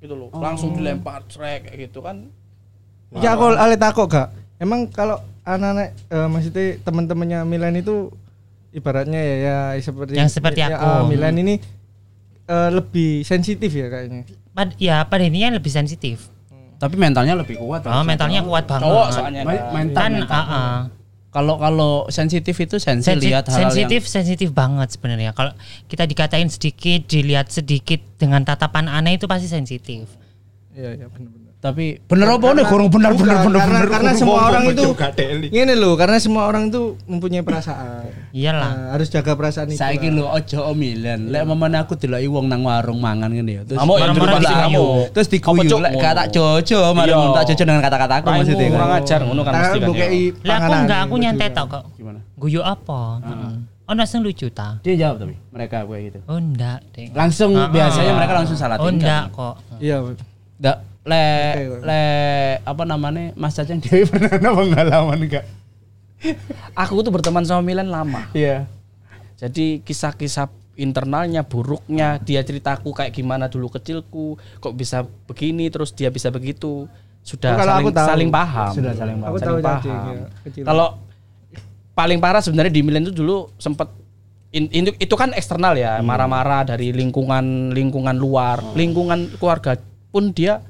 [0.00, 0.32] gitu loh.
[0.32, 2.32] Langsung dilempar trek kayak gitu kan.
[3.12, 4.32] Ya aku ale takut gak.
[4.56, 8.08] Emang kalau anak-anak eh, maksudnya teman-temannya Milan itu
[8.72, 10.84] ibaratnya ya, ya seperti Yang seperti ya, aku.
[10.84, 11.54] ah, Milan ini
[12.44, 14.24] eh, lebih sensitif ya kayaknya.
[14.52, 16.28] Pad- ya pada intinya lebih sensitif.
[16.76, 17.86] Tapi mentalnya lebih kuat.
[17.86, 18.82] Oh, mentalnya kuat banget.
[18.90, 19.42] Cowok soalnya.
[19.46, 19.70] Ma- kan.
[19.70, 20.34] mental, kan mental.
[20.34, 20.76] ah, ah.
[21.32, 25.32] Kalau kalau sensitif itu sensi Sensi- lihat hal sensitif sensitif banget sebenarnya.
[25.32, 25.54] Kalau
[25.88, 30.04] kita dikatain sedikit, dilihat sedikit dengan tatapan aneh itu pasti sensitif.
[30.76, 31.41] Iya iya benar-benar.
[31.62, 33.86] Tapi bener apa nih kurang bener bener bener karena, bener.
[33.86, 34.82] karena semua orang itu.
[35.46, 38.10] Ini loh, karena semua orang itu mempunyai perasaan.
[38.34, 38.66] Iyalah.
[38.66, 39.78] Nah, harus jaga perasaan itu.
[39.78, 40.16] Saiki lah.
[40.18, 41.30] lho ojo omilen.
[41.30, 43.62] Lek mamane aku deloki wong nang warung mangan ngene ya.
[43.62, 44.42] Terus Kamu yang diguyu.
[44.42, 44.86] kamu.
[45.14, 47.30] Terus diguyu lek gak tak jojo mari Iya.
[47.30, 48.74] tak jojo dengan kata-kataku Kamu maksudnya kan.
[48.74, 49.90] kurang ajar ngono kan mesti kan.
[49.94, 50.06] ya.
[50.42, 51.84] Lah aku enggak, aku baju nyantai tok kok.
[51.94, 52.18] Gimana?
[52.34, 53.00] Guyu apa?
[53.86, 54.82] Ono sing lucu ta?
[54.82, 56.18] Dia jawab tapi mereka kayak gitu.
[56.26, 56.82] Oh enggak.
[57.14, 59.54] Langsung biasanya mereka langsung salah Oh enggak tingkah.
[59.54, 59.54] kok.
[59.78, 59.96] Iya.
[60.58, 61.24] Nggak le
[61.82, 62.02] le
[62.62, 65.44] apa namanya Mas Cacing Dewi pernah ada pengalaman enggak?
[66.72, 68.30] Aku tuh berteman sama Milan lama.
[68.30, 68.70] Iya.
[69.34, 76.08] Jadi kisah-kisah internalnya, buruknya, dia ceritaku kayak gimana dulu kecilku, kok bisa begini, terus dia
[76.08, 76.86] bisa begitu.
[77.20, 78.08] Sudah kalau saling, aku tahu.
[78.08, 78.70] saling paham.
[78.72, 79.30] Sudah saling paham.
[79.30, 79.74] Aku Saling tahu paham.
[79.76, 80.62] cacing ya, kecil.
[80.64, 80.88] Kalau
[81.92, 83.90] paling parah sebenarnya di Milan itu dulu sempat
[84.50, 86.06] in- itu, itu kan eksternal ya, Hmm.
[86.06, 88.74] marah-marah dari lingkungan lingkungan luar, Oh.
[88.74, 89.74] lingkungan keluarga
[90.08, 90.62] pun dia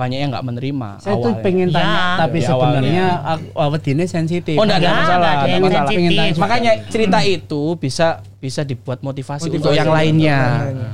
[0.00, 0.90] banyak yang nggak menerima.
[0.98, 1.44] Saya tuh awalnya.
[1.44, 1.76] pengen Ya.
[1.76, 4.56] tanya tapi Di sebenarnya aku awetine sensitif.
[4.56, 5.90] Oh, enggak ada Ya, masalah, enggak ada masalah.
[5.90, 6.32] Pengen tanya.
[6.38, 8.06] Makanya cerita itu bisa
[8.38, 10.38] bisa dibuat motivasi, untuk Motivasi yang untuk lainnya.
[10.40, 10.90] yang lainnya.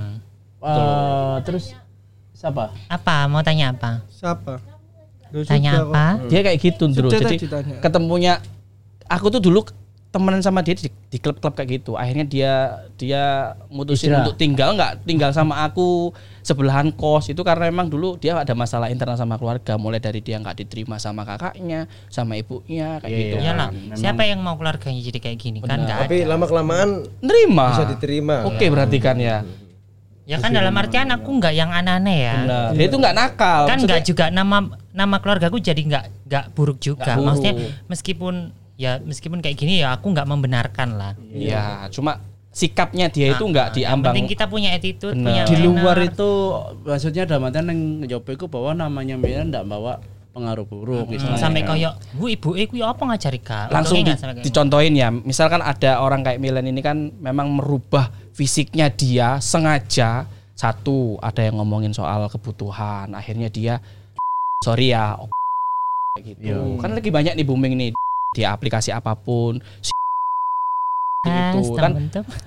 [0.59, 1.65] Eh, terus
[2.33, 2.75] siapa?
[2.89, 3.17] Apa?
[3.27, 4.03] Mau tanya apa?
[4.11, 4.59] Siapa?
[5.45, 6.05] Tanya apa?
[6.27, 7.07] Dia kayak gitu terus.
[7.09, 7.77] Sudah Jadi ditanya.
[7.79, 8.35] ketemunya
[9.05, 9.63] aku tuh dulu
[10.09, 11.93] temenan sama dia di, di klub-klub kayak gitu.
[11.93, 12.53] Akhirnya dia
[12.95, 13.25] dia
[13.69, 16.09] mutusin untuk tinggal nggak tinggal sama aku
[16.41, 20.39] sebelahan kos itu karena memang dulu dia ada masalah internal sama keluarga mulai dari dia
[20.39, 23.37] nggak diterima sama kakaknya sama ibunya kayak Iya, gitu.
[23.37, 23.45] iya.
[23.45, 23.69] Iyalah.
[23.71, 23.99] memang.
[23.99, 26.31] Siapa yang mau keluarganya jadi kayak gini kan enggak Tapi ada.
[26.33, 26.89] lama kelamaan
[27.21, 27.67] Nerima.
[27.71, 28.37] bisa diterima.
[28.47, 29.43] Oke berarti kan ya.
[30.27, 32.35] Ya kan dalam artian aku enggak yang aneh-aneh ya.
[32.41, 32.67] Benar.
[32.73, 33.61] Dia itu nggak nakal.
[33.63, 34.57] Kan Maksudnya- enggak juga nama
[34.91, 37.05] nama keluargaku jadi enggak enggak buruk juga.
[37.05, 37.27] Nggak buruk.
[37.29, 37.55] Maksudnya
[37.87, 38.35] meskipun
[38.77, 41.13] ya meskipun kayak gini ya aku enggak membenarkan lah.
[41.27, 42.21] Iya, cuma
[42.51, 44.05] sikapnya dia itu nggak Yang diambang.
[44.11, 45.67] penting kita punya attitude, punya Di manner.
[45.67, 46.31] luar itu
[46.83, 50.01] maksudnya dalam artian yang nyoba itu bahwa namanya Milan ndak bawa
[50.31, 51.37] pengaruh buruk istilahnya.
[51.39, 54.45] sampai koyo bu ibu eh kuwi apa ngajari kak langsung di- nggak gitu.
[54.47, 61.17] dicontohin ya misalkan ada orang kayak Milan ini kan memang merubah fisiknya dia sengaja satu
[61.19, 63.81] ada yang ngomongin soal kebutuhan akhirnya dia
[64.61, 65.17] sorry ya
[66.15, 66.81] kayak gitu Iya.
[66.81, 67.91] kan lagi banyak nih booming nih
[68.37, 69.57] di aplikasi apa pun
[71.27, 71.91] Ah, itu kan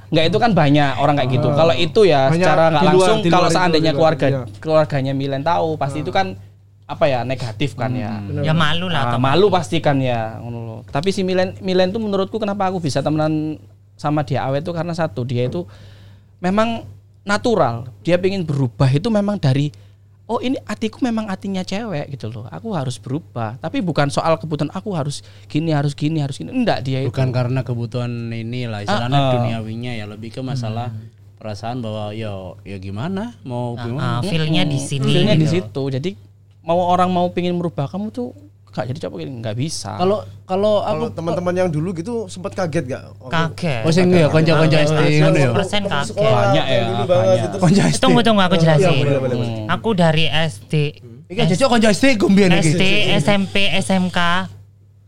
[0.07, 3.17] nggak itu kan banyak orang kayak gitu kalau itu ya Banyak secara nggak luar- langsung
[3.19, 4.41] di luar kalau seandainya juga, keluarga iya.
[4.55, 6.39] keluarganya Milan tahu pasti itu kan
[6.87, 10.59] apa ya negatif kan ya ya malu lah Ah, atau malu pasti kan ya ngono
[10.63, 10.79] loh.
[10.87, 13.59] Tapi si Milen Milen tuh menurutku kenapa aku bisa temenan
[13.93, 15.67] sama dia awet tuh karena satu dia itu
[16.39, 16.87] memang
[17.21, 17.91] natural.
[18.01, 19.75] Dia pengen berubah itu memang dari
[20.29, 22.45] oh ini hatiku memang hatinya cewek gitu loh.
[22.47, 23.57] Aku harus berubah.
[23.57, 26.53] Tapi bukan soal kebutuhan aku harus gini harus gini harus gini.
[26.53, 27.09] Enggak dia itu.
[27.09, 29.33] bukan karena kebutuhan ini lah istilahnya Ah, ah.
[29.35, 30.93] duniawinya ya lebih ke masalah
[31.35, 32.29] perasaan bahwa ya
[32.61, 35.55] ya gimana mau gimana Ah, feel-nya di sini Feelnya di gitu.
[35.65, 35.83] situ.
[35.97, 36.09] Jadi
[36.61, 38.35] mau orang mau pengen merubah kamu tuh
[38.69, 39.97] gak jadi coba nggak bisa.
[39.97, 43.03] kalau kalau aku teman-teman yang dulu gitu sempat kaget gak?
[43.25, 47.41] kaget oh sing ya konco-konco SD ngono ya 100% kaget Banyak ya, dulu banget banyak.
[47.41, 47.57] gitu.
[47.57, 49.35] konco SD tunggu tunggu aku jelasin boleh, boleh.
[49.35, 49.65] Hmm.
[49.67, 50.73] aku dari SD
[51.27, 52.83] iki aja konco SD gumbian iki SD
[53.19, 54.19] SMP SMK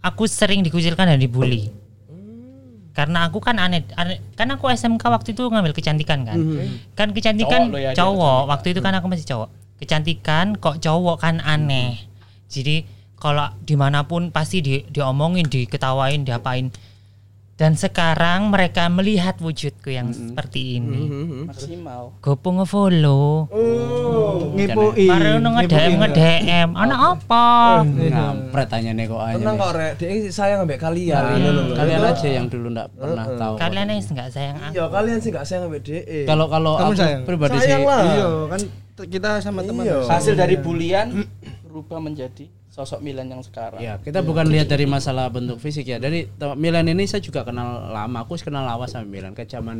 [0.02, 1.70] aku sering dikucilkan dan dibully.
[2.92, 6.36] Karena aku kan aneh, aneh- kan aku SMK waktu itu ngambil kecantikan kan.
[6.92, 9.50] Kan kecantikan Cowok ya, cowok, waktu itu kan aku masih cowok.
[9.80, 12.04] Kecantikan kok cowok kan aneh.
[12.50, 12.84] Jadi
[13.22, 16.74] kalau di mana pun pasti di, diomongin, diketawain, diapain.
[17.54, 21.06] Dan sekarang mereka melihat wujudku yang seperti ini.
[21.46, 22.18] Maksimal.
[22.18, 23.46] Gopo ngefollow.
[24.58, 25.06] Ngipuin.
[25.06, 26.70] Baru nge-DM nge-DM.
[26.74, 27.46] Anak apa?
[27.86, 29.38] Ngampret tanya nih kok aja.
[29.38, 29.62] Tenang nih.
[29.62, 31.22] kok rek, dia sayang ambek kalian.
[31.22, 31.74] Nah, Ngono lho.
[31.78, 33.54] kalian aja yang dulu nggak pernah tahu.
[33.62, 34.74] Kalian yang nggak sayang aku.
[34.74, 36.20] Iya, kalian sih gak sayang ambek DE.
[36.26, 37.22] Kalau kalau Kamu aku sayang?
[37.30, 38.02] pribadi sih sayang lah.
[38.02, 38.62] Iya, kan
[39.06, 39.86] kita sama teman.
[39.86, 40.10] Iya.
[40.10, 41.30] Hasil dari bulian
[41.70, 43.78] berubah menjadi sosok Milan yang sekarang.
[43.78, 46.00] Ya, kita bukan lihat dari masalah bentuk fisik ya.
[46.00, 46.24] Dari
[46.56, 48.24] Milan ini saya juga kenal lama.
[48.24, 49.32] Aku kenal lawas sama Milan.
[49.32, 49.76] Ke zaman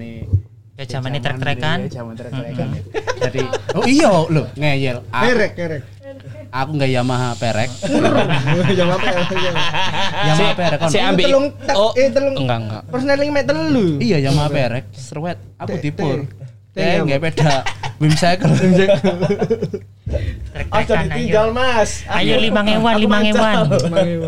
[0.72, 1.78] Ke zaman ini trek-trekan.
[1.82, 2.68] Iya, zaman trek-trekan.
[2.70, 2.82] ya.
[3.22, 3.40] Jadi
[3.74, 4.98] oh iya loh, ngeyel.
[5.08, 5.82] Aku, Kerek, kerek.
[6.50, 7.70] aku nggak Yamaha perek.
[8.70, 9.24] Jangan apa ya.
[10.28, 10.90] Yamaha perek kan.
[10.90, 12.36] Si ambil Telung tak, oh eh telung.
[12.36, 12.84] enggak enggak.
[12.90, 13.88] Persneling mek telu.
[14.00, 14.84] Iya Yamaha perek.
[14.92, 15.38] Serwet.
[15.58, 16.28] Aku dipur.
[16.72, 17.52] te- Eh, te- nggak beda.
[18.02, 18.50] Wim cycle.
[18.50, 18.86] Aja
[20.52, 21.56] Trek-trekan ditinggal, ayo.
[21.56, 21.92] Mas.
[22.10, 23.56] Ayo lima ngewan, lima ngewan.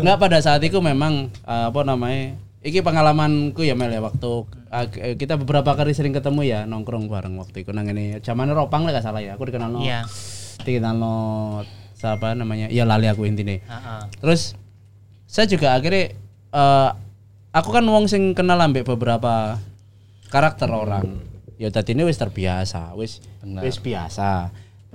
[0.00, 2.38] Nggak pada saat itu memang eh, apa namanya?
[2.64, 4.30] Iki pengalamanku ya Mel ya waktu
[4.72, 8.88] eh, kita beberapa kali sering ketemu ya nongkrong bareng waktu itu nang ini zaman ropang
[8.88, 10.08] lah gak salah ya aku dikenal no Iya.
[10.64, 11.14] dikenal no
[11.92, 14.00] siapa namanya ya lali aku intinya Heeh.
[14.16, 14.56] terus
[15.28, 16.16] saya juga akhirnya
[16.56, 16.90] eh,
[17.52, 19.60] aku kan wong sing kenal ambek beberapa
[20.32, 21.20] karakter orang
[21.60, 23.22] ya tadi ini wis terbiasa wis
[23.62, 24.50] wis biasa.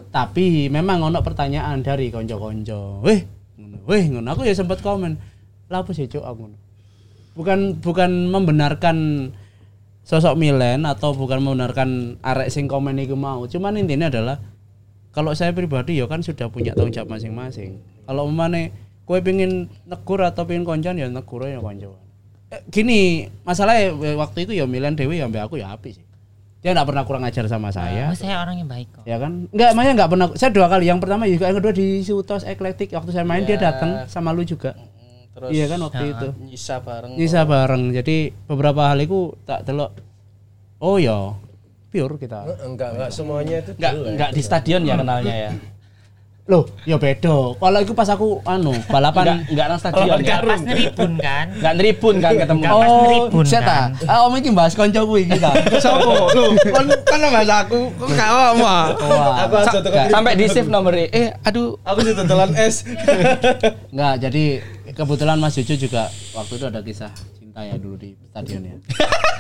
[0.10, 3.04] Tapi memang ono pertanyaan dari konco-konco.
[3.04, 3.20] Weh
[3.86, 4.28] weh ngono.
[4.34, 5.20] Aku ya sempat komen
[5.70, 6.24] lah apa sih cuk?
[6.24, 6.58] Aku ngono.
[7.36, 8.98] Bukan bukan membenarkan
[10.04, 13.46] sosok Milen atau bukan membenarkan arek sing komen iku mau.
[13.46, 14.42] Cuman intinya adalah
[15.14, 17.80] kalau saya pribadi ya kan sudah punya tanggung jawab masing-masing.
[18.10, 21.98] Kalau memane kue pengen negur atau pengen koncan ya negur ya konco
[22.54, 26.06] eh, gini masalahnya waktu itu ya Milen Dewi ya mbak aku ya api sih
[26.60, 28.12] dia nggak pernah kurang ajar sama saya.
[28.12, 29.04] Oh, saya orang yang baik kok.
[29.08, 29.48] ya kan?
[29.48, 30.28] Nggak makanya nggak pernah.
[30.36, 30.86] Saya dua kali.
[30.92, 32.92] Yang pertama juga yang kedua di Sutos Eclectic.
[32.92, 34.76] Waktu saya main dia datang sama lu juga.
[35.32, 36.28] Terus iya kan waktu itu.
[36.44, 37.12] Nyisa bareng.
[37.16, 37.84] nyisa bareng.
[37.96, 39.96] Jadi beberapa hal itu tak delok.
[40.84, 41.32] Oh ya
[41.90, 42.44] pure kita.
[42.68, 43.10] Enggak, enggak.
[43.16, 45.52] Semuanya itu Enggak enggak di stadion ya kenalnya ya.
[46.50, 50.42] loh ya beda kalau itu pas aku anu Enggak balapan enggak nang stadion ya.
[50.42, 51.46] Pas neribun kan.
[51.54, 52.60] Enggak neribun kan ketemu.
[52.60, 53.90] Enggak pas neribun saya kan.
[53.94, 55.52] tak ah om iki bahas konco kuwi kita
[55.84, 56.26] Sopo?
[56.34, 58.86] Lu kan kan bahasa aku kok gak apa wah
[59.46, 61.06] Aku aja tuh Sampai di save nomornya.
[61.14, 61.78] Eh, aduh.
[61.86, 62.82] Aku sih tetelan es.
[63.94, 64.44] Enggak, jadi
[64.98, 68.76] kebetulan Mas Jojo juga waktu itu ada kisah cinta ya dulu di stadion ya.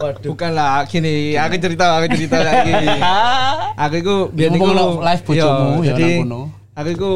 [0.00, 0.32] Waduh.
[0.32, 2.72] Bukan lah, gini, aku cerita, aku cerita lagi.
[3.84, 6.24] aku itu biar iku live bojomu, ya jadi
[6.72, 7.10] aku itu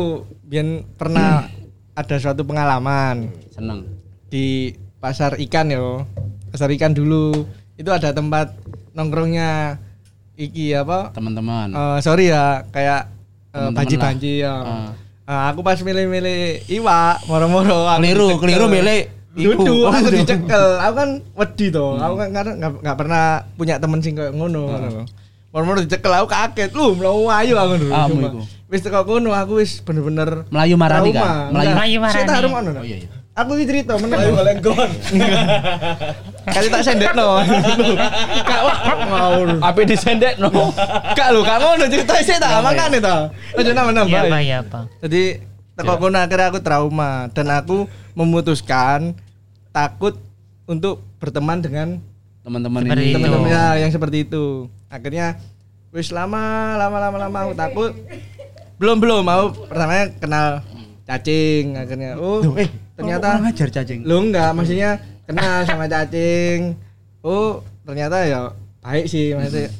[0.44, 1.48] biar pernah
[1.96, 3.88] ada suatu pengalaman Seneng.
[4.28, 6.04] di pasar ikan yo.
[6.52, 7.48] Pasar ikan dulu.
[7.80, 8.52] Itu ada tempat
[8.92, 9.80] nongkrongnya
[10.36, 11.08] iki apa?
[11.16, 11.72] Teman-teman.
[11.72, 13.08] Eh, sorry ya, kayak
[13.56, 14.54] eh, banji-banji ya.
[14.60, 14.90] Ah.
[15.24, 19.23] Eh, aku pas milih-milih iwak, moro-moro Keliru, keliru milih.
[19.34, 20.66] Duduk, aku dicekel.
[20.78, 21.98] Aku kan wedi to.
[21.98, 25.02] Aku kan karena nggak pernah punya temen sing kayak ngono ngono lho.
[25.50, 26.70] Moro-moro dicekel aku kaget.
[26.74, 27.92] Lu mlayu ayu aku dulu.
[27.94, 28.40] Iku.
[28.70, 31.54] Wis teko kono aku wis bener-bener Melayu marani kan?
[31.54, 31.98] Melayu.
[32.02, 32.14] Marani.
[32.14, 33.08] Saya tak rumah Oh iya iya.
[33.34, 34.18] Aku iki cerita meneng.
[34.18, 34.90] Ayo lenggon.
[36.54, 37.42] Kali tak sendekno.
[38.50, 38.78] Kak wah
[39.10, 39.38] mau.
[39.58, 40.70] Apa disendek no?
[41.18, 43.30] Kak lu gak ngono cerita sih tak makane ta.
[43.58, 44.06] Aja nama-nama.
[44.06, 44.80] Iya apa ya apa.
[45.02, 45.42] Jadi
[45.74, 49.18] teko kono akhirnya aku trauma dan aku memutuskan
[49.74, 50.14] takut
[50.64, 51.88] untuk berteman dengan
[52.44, 53.16] Teman-teman ini.
[53.16, 54.68] teman-teman ya, yang seperti itu.
[54.86, 55.40] Akhirnya
[55.90, 57.90] wis lama lama lama lama aku takut.
[58.76, 60.46] Belum belum mau pertamanya kenal
[61.02, 62.14] cacing akhirnya.
[62.16, 64.00] Oh, Duh, eh ternyata kurang ajar cacing.
[64.04, 64.90] lu enggak maksudnya
[65.24, 66.76] kenal sama cacing.
[67.24, 69.72] Oh, ternyata ya baik sih maksudnya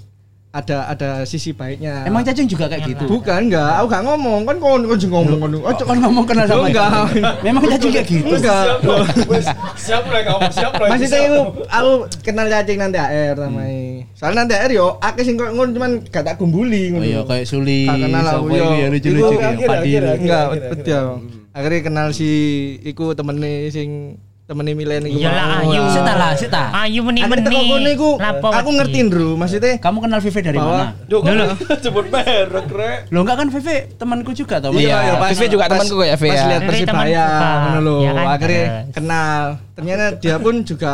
[0.55, 2.07] ada ada sisi baiknya.
[2.07, 3.11] Emang cacing juga kayak gitu.
[3.11, 5.53] bukan enggak, aku enggak ngomong kan kon kon ngomong kon.
[5.67, 6.91] Oh, Kan ngomong kenal sama enggak.
[7.43, 8.35] Memang cacing kayak gitu.
[8.39, 8.65] Enggak.
[9.27, 10.89] Wes, siap lah kamu, siap lah.
[10.95, 11.93] Masih saya aku, aku
[12.23, 14.07] kenal cacing nanti AR namanya.
[14.15, 17.05] Soalnya nanti AR yo akeh sing kok ngono cuman gak tak gumbuli Oh ngono.
[17.05, 17.91] iya kayak Suli.
[17.91, 18.67] Kenal aku, yo.
[18.79, 19.35] ya lucu-lucu.
[19.43, 21.07] Enggak, betul.
[21.55, 22.31] Akhirnya kenal si
[22.83, 25.25] iku temene sing temene Milen iku.
[25.25, 25.73] Iyalah mau.
[25.73, 25.83] Ayu.
[25.89, 26.65] Sita lah, Sita.
[26.85, 27.49] Ayu meni-meni.
[27.49, 29.29] kono iku Lapo aku ngerti, Bro.
[29.41, 30.93] Maksudnya Kamu kenal Vivi dari mana?
[31.09, 32.99] Duh, kan sebut merek, Rek.
[33.09, 34.77] Lo enggak kan Vivi temanku juga tau.
[34.77, 36.47] Iya, iya, Vivi juga temanku kayak Vivi Pas ya.
[36.53, 37.25] lihat Persibaya
[37.65, 37.97] ngono lho.
[38.05, 39.43] Ya kan, Akhirnya kenal.
[39.75, 40.93] Ternyata dia pun juga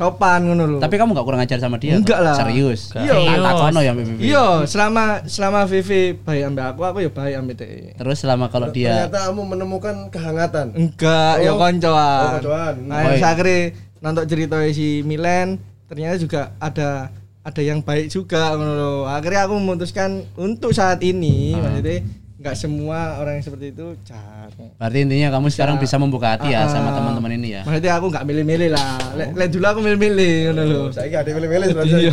[0.00, 0.78] sopan ngono lho.
[0.80, 1.92] Tapi kamu gak kurang ajar sama dia?
[1.92, 2.32] Enggak lah.
[2.32, 2.88] Serius.
[2.96, 3.36] Iya.
[3.36, 4.32] Tak takono ya Vivi.
[4.32, 7.80] Iya, selama selama Vivi baik ambek aku, aku ya baik ambek TE.
[8.00, 10.66] Terus selama kalau dia Ternyata kamu menemukan kehangatan.
[10.72, 11.60] Enggak, ya Oh.
[11.60, 12.24] koncoan.
[12.24, 12.74] Oh, koncoan.
[12.88, 13.20] Nah, iya.
[13.20, 13.60] saya akhirnya
[14.00, 18.94] nonton cerita si Milen, ternyata juga ada ada yang baik juga ngono lho.
[19.04, 21.68] Akhirnya aku memutuskan untuk saat ini, Ah.
[21.68, 22.00] maksudnya
[22.40, 24.48] enggak semua orang yang seperti itu car.
[24.80, 26.96] berarti intinya kamu sekarang bisa membuka hati ya Ah, sama ah.
[26.96, 27.62] teman-teman ini ya.
[27.68, 28.96] Maksudnya aku enggak milih-milih lah.
[29.12, 30.82] Lek dulu aku milih-milih ngono lho.
[30.88, 31.74] Saya ada milih-milih Iya.
[31.76, 32.12] sebenarnya.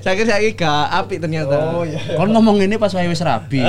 [0.00, 1.56] Saya kira saya gak apik ternyata.
[1.76, 2.00] Oh iya.
[2.16, 3.60] Kon ngomong ini pas wae wis rabi.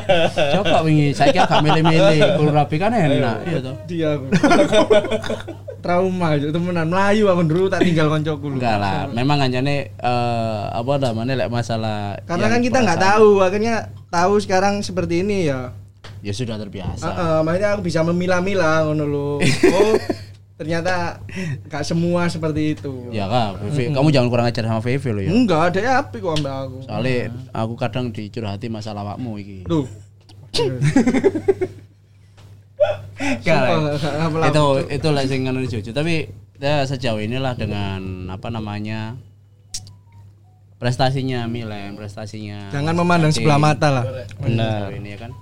[0.56, 3.76] Coba wingi saiki gak milih-milih, kulo rabi kan enak, iya toh.
[3.84, 4.26] Dia aku.
[5.84, 8.56] Trauma aja temenan Melayu aku dulu tak tinggal koncoku lho.
[8.56, 13.88] Enggak lah, memang anjane eh apa namanya lek masalah Karena kan kita nggak tahu, akhirnya
[14.10, 15.72] tahu sekarang seperti ini ya.
[16.20, 17.06] Ya sudah terbiasa.
[17.06, 19.30] Heeh, makanya aku bisa memilah-milah ngono lho.
[19.40, 19.94] Oh,
[20.60, 21.24] ternyata
[21.64, 23.08] nggak semua seperti itu.
[23.08, 25.30] Ya kak, Vivi, kamu jangan kurang ajar sama Vivi lo ya.
[25.32, 26.78] Enggak, ada ya api kok ambek aku.
[26.84, 29.64] Soalnya aku kadang dicurhati masalah awakmu iki.
[29.64, 29.88] Tuh.
[33.20, 39.16] Sumpah, itu itu lah sing ngono jujur tapi ya sejauh inilah dengan apa namanya
[40.80, 44.04] prestasinya Milen prestasinya Jangan memandang sebelah mata lah.
[44.36, 45.32] benar ini ya kan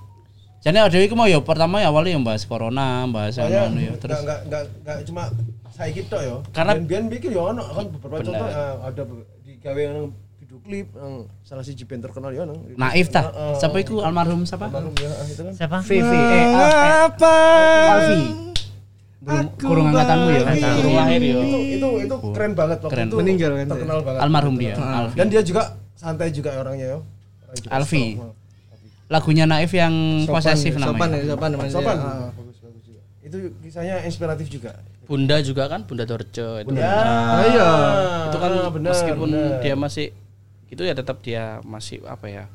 [0.59, 3.79] jadi ada itu mau ya pertama ya awalnya yang bahas corona bahas yang Soalnya anu
[3.79, 5.23] ya terus enggak enggak enggak cuma
[5.71, 6.35] saya gitu ya.
[6.51, 8.27] Karena- biar bikin ya ono kan beberapa Bener.
[8.35, 9.01] contoh eh, ada
[9.39, 9.97] di gawe yang
[10.35, 12.59] video klip yang salah si band terkenal ya nang.
[12.75, 13.55] naif tah Heeh.
[13.55, 15.53] siapa itu almarhum siapa Almarhum ya itu kan.
[15.55, 15.77] Siapa?
[15.79, 16.47] Vivi eh eh,
[17.07, 17.35] Apa?
[17.89, 18.19] Alfi
[19.19, 21.35] belum kurung angkatanmu ya Iya, Kurung lahir ya.
[21.35, 23.07] Itu itu itu keren banget waktu Keren.
[23.07, 23.15] itu.
[23.17, 24.19] Meninggal kan, Terkenal banget.
[24.21, 25.61] almarhum dia Alfi Dan dia juga
[25.93, 26.97] santai juga orangnya ya.
[26.97, 28.03] Orang Alfi.
[29.07, 29.91] lagunya naif yang
[30.21, 31.71] Sopan, posesif Sopan namanya ya, sopan namanya.
[31.71, 31.97] Sopan.
[31.97, 32.29] Ah.
[32.31, 33.01] Bagus bagus juga.
[33.19, 34.71] Itu kisahnya inspiratif juga.
[35.03, 36.71] Bunda juga kan, Bunda Dorce itu.
[36.71, 36.93] Ya.
[36.93, 37.69] Ah, iya.
[38.29, 39.59] Itu kan Ah, benar, meskipun benar.
[39.59, 40.13] dia masih
[40.69, 42.45] itu ya tetap dia masih apa ya?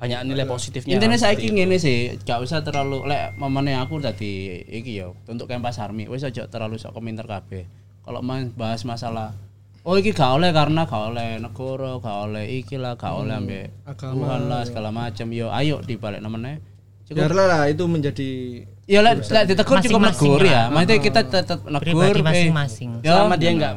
[0.00, 0.96] Banyak nilai positifnya.
[0.96, 5.44] Intinya saya ingin ini sih, gak usah terlalu lek mamane aku tadi iki yo untuk
[5.44, 7.68] Kempas Army, wis aja terlalu sok komentar kabeh.
[8.00, 9.36] Kalau main bahas masalah
[9.84, 13.68] oh iki gak oleh karena gak oleh negara, gak oleh iki lah, gak oleh ambek
[13.84, 14.16] agama.
[14.16, 15.26] Tuhan lah segala macam.
[15.36, 16.56] Yo ayo dibalik namanya.
[17.04, 18.30] Cukup Biarlah lah itu menjadi
[18.88, 20.66] Ya lek lek ditegur cukup negur ya.
[20.66, 20.80] lah.
[20.80, 22.90] Maksudnya kita tetap negur Pribadi eh, masing-masing.
[23.04, 23.56] ya, selama dia benar.
[23.56, 23.74] enggak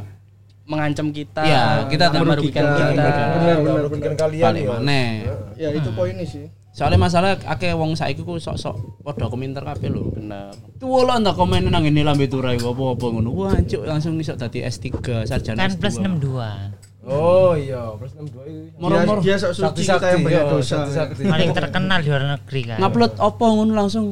[0.64, 2.88] mengancam kita, Iya, kita tetap merugikan merugikan.
[2.90, 3.04] kita.
[3.04, 4.70] Benar, benar benar Merugikan kalian balik ya.
[4.74, 5.08] maneh.
[5.54, 6.48] Ya itu poinnya sih.
[6.74, 10.10] Soalnya masalah akeh wong saiki ku sok-sok padha komentar kabeh lho.
[10.10, 10.58] Benar.
[10.76, 13.30] Tuwa lah ndak komen nang ini lambe turai apa-apa ngono.
[13.30, 14.90] Wah, cuk langsung iso dadi S3
[15.24, 15.78] sarjana Kan S2.
[15.78, 17.06] plus 62.
[17.06, 18.60] Oh iya, plus 62 itu.
[18.80, 19.20] Moro-moro.
[19.20, 20.76] Dia, dia sok suci kita yang banyak dosa.
[21.14, 22.78] Paling terkenal di luar negeri kan.
[22.80, 24.06] Ngupload apa ngono langsung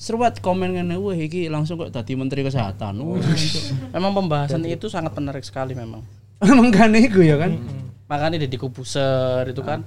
[0.00, 3.04] seruat komen ngene wah iki langsung kok dadi menteri kesehatan.
[3.04, 3.20] Cuk.
[3.92, 6.00] Memang pembahasan itu sangat menarik sekali memang.
[6.40, 7.60] Emang kan iku ya kan.
[8.08, 9.84] Makanya Deddy Kobuser itu kan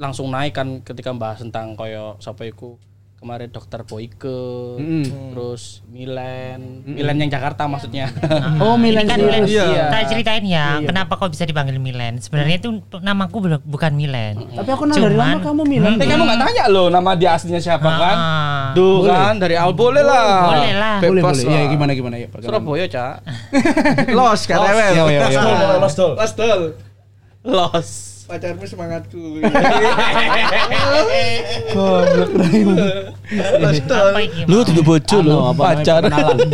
[0.00, 2.80] langsung naik kan ketika bahas tentang koyo sapa iku
[3.16, 4.28] kemarin dokter Boyke,
[4.76, 5.32] Mm-mm.
[5.32, 8.12] terus Milen, Milen yang Jakarta maksudnya.
[8.60, 9.42] Oh, Ini Milan kan Milan.
[9.48, 9.88] Iya.
[9.88, 12.20] tak ceritain ya, kenapa kok bisa dipanggil Milen?
[12.20, 14.44] Sebenarnya itu namaku bukan Milen.
[14.52, 15.96] Tapi aku nang dari lama kamu Milan.
[15.96, 18.16] Tapi kamu nggak tanya loh nama dia aslinya siapa kan?
[18.16, 18.66] Ah.
[18.76, 20.52] Tuh kan dari awal boleh lah.
[20.52, 20.96] Boleh lah.
[21.00, 21.50] Boleh Bebas boleh.
[21.50, 21.56] lah.
[21.56, 22.28] Ya gimana gimana ya.
[22.36, 23.14] Surabaya, Cak.
[24.18, 24.60] Los kan.
[25.80, 26.12] Los dol.
[26.14, 26.62] Los dol.
[27.42, 28.15] Los.
[28.26, 29.38] Pacarmu semangatku.
[32.50, 32.82] Ini?
[34.50, 36.02] Lu bojo Anu, lo, pacar.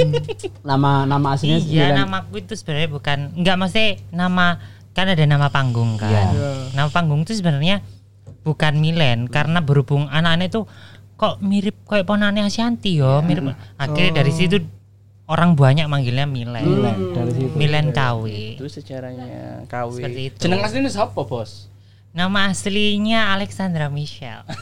[0.68, 4.60] nama nama aslinya Iya, namaku itu sebenarnya bukan enggak maksudnya nama
[4.92, 6.12] kan ada nama panggung kan.
[6.12, 6.76] Iya.
[6.76, 7.80] Nama panggung itu sebenarnya
[8.44, 10.60] bukan Milen karena berhubung anak-anak itu
[11.16, 13.56] kok mirip kayak ponannya Ashanti yo, mirip.
[13.80, 14.60] Akhirnya dari situ
[15.32, 16.62] orang banyak manggilnya Milen.
[16.62, 17.56] Milan dari situ.
[17.56, 18.24] Milen KW.
[18.60, 20.28] Itu sejarahnya Seperti KW.
[20.28, 20.38] itu.
[20.44, 21.72] Jeneng aslinya siapa, Bos?
[22.12, 24.44] Nama aslinya Alexandra Michelle.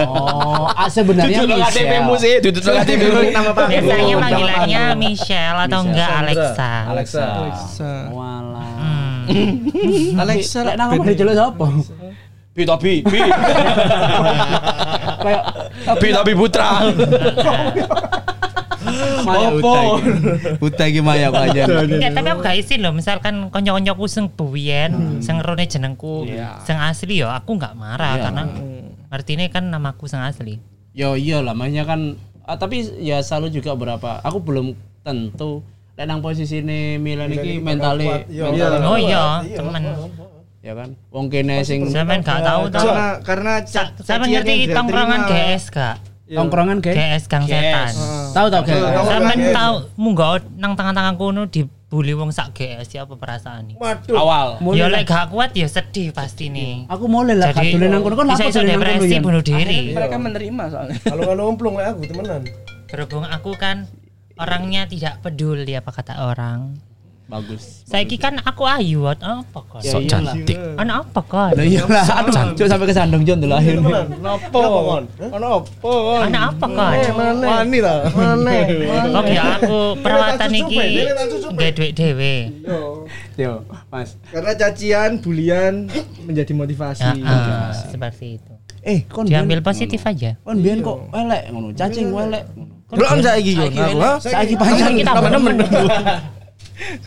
[0.00, 1.84] Oh, ah, sebenarnya Duduk Michelle.
[1.84, 3.20] KTP-mu sih, duduk KTP-mu.
[3.28, 3.84] Nama panggung.
[3.84, 5.92] Biasanya panggilannya Michelle atau Michelle.
[5.92, 6.12] enggak.
[6.24, 6.70] Alexa.
[6.88, 7.24] Alexa.
[7.36, 7.92] Alexa.
[8.16, 8.72] Walah.
[9.28, 9.52] Hmm.
[10.24, 11.66] Alexa Lek nang apa dijeluk sapa?
[12.56, 13.20] Bi tapi, bi.
[15.20, 15.42] Kayak
[16.00, 16.80] Bi tapi putra.
[19.22, 20.02] Maya Uta iki.
[20.58, 21.62] Uta iki Maya kok aja.
[21.82, 22.92] Enggak, tapi aku gak isin loh.
[22.92, 26.60] Misalkan konco-koncoku sing buyen, sing rone jenengku, Iya.
[26.62, 28.22] sing asli ya aku nggak marah Iya.
[28.24, 28.42] karena
[29.08, 30.58] artinya kan namaku sing asli.
[30.92, 32.00] Yo iya lah, makanya kan
[32.42, 34.20] ah, tapi ya selalu juga berapa.
[34.22, 35.60] Aku belum tentu
[35.92, 39.82] lek nang posisi ini Milan iki mentale Iya, Oh iya, Iya, temen.
[40.60, 40.88] ya kan.
[41.08, 42.82] Wong kene sing Sampean gak tahu toh.
[42.82, 43.52] Karena karena
[43.96, 45.20] Sampean ngerti tongkrongan.
[45.26, 45.96] GS gak?
[46.26, 46.42] Iya.
[46.42, 47.94] tongkrongan kayak GS Gang Setan.
[48.34, 49.06] tahu tahu kayak Tahu.
[49.06, 53.70] Sampean Tongkrongan tahu munggah nang tangan-tangan kuno di bully wong sak GS ya apa perasaan
[53.70, 53.76] nih?
[53.78, 54.18] Waduh.
[54.18, 54.46] Awal.
[54.74, 56.90] Ya lek gak kuat ya sedih pasti nih.
[56.90, 59.22] Aku mulai lah Jadi gak dolen nang kono kan kono depresi Yan.
[59.22, 59.94] bunuh diri.
[59.94, 60.98] Mereka menerima soalnya.
[60.98, 62.42] Kalau nggak nomplung lah aku temenan.
[62.90, 63.86] Berhubung aku kan
[64.34, 66.74] orangnya tidak peduli apa kata orang.
[67.26, 67.82] Bagus.
[67.90, 69.82] Saiki kan aku ayu, apa kon?
[69.82, 70.30] Ya Sok iyalah.
[70.30, 70.58] cantik.
[70.78, 71.50] Ana apa kon?
[71.58, 73.82] Lah iyalah, aduh, cuk sampai kesandung Jon dulu akhirnya.
[73.82, 74.06] Temenan.
[74.22, 74.62] Nopo?
[74.62, 75.04] Kon?
[75.34, 75.70] Ono apa?
[75.82, 76.20] kon?
[76.22, 76.66] Ana apa?
[76.94, 77.46] Eh, mana?
[77.50, 77.94] Wani ta.
[78.14, 78.52] Mana?
[79.10, 80.78] Kok ya aku perawatan iki
[81.50, 82.34] nggak duit dhewe.
[83.34, 84.14] Yo, Mas.
[84.30, 85.90] Karena cacian, bulian
[86.22, 87.26] menjadi motivasi.
[87.26, 88.52] Ya, seperti itu.
[88.86, 90.38] Eh, kon Diambil positif aja.
[90.46, 93.02] Kon biyen kok elek ngono, cacing welek ngono.
[93.02, 93.70] Belum saiki kon
[94.22, 95.54] Saiki elek, panjang Kita temen-temen.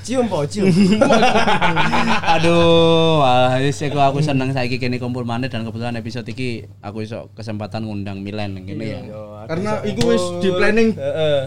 [0.02, 0.66] Cium po, cium.
[2.34, 7.30] Aduh, wah, aku aku seneng saiki kene kumpul maneh dan kebetulan episode iki aku iso
[7.38, 9.02] kesempatan ngundang Milen ngene ya.
[9.50, 10.90] Karena iku wis di planning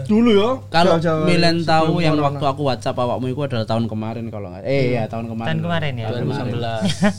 [0.03, 0.49] dulu yo.
[0.67, 2.27] Kalau Milen tahu yang corona.
[2.29, 4.63] waktu aku WhatsApp awakmu itu adalah tahun kemarin kalau nggak.
[4.63, 5.47] Eh ya tahun kemarin.
[5.47, 6.05] Tahun kemarin ya?
[6.05, 6.53] Tahun kemarin.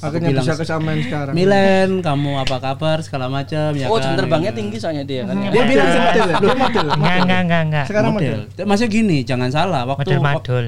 [0.05, 1.32] akhirnya bilang- bisa kesamaan sekarang.
[1.32, 4.12] Milen, kamu apa kabar segala macam ya Oh, kan?
[4.12, 5.41] terbangnya tinggi soalnya dia kan.
[5.43, 6.37] Dia bilang Dia sempat model ya?
[6.37, 6.87] Dia model.
[6.93, 7.87] Enggak, enggak, enggak, enggak.
[7.89, 8.39] Sekarang model.
[8.45, 8.64] model.
[8.66, 9.82] Maksudnya gini, jangan salah.
[9.85, 10.66] Waktu Model madul.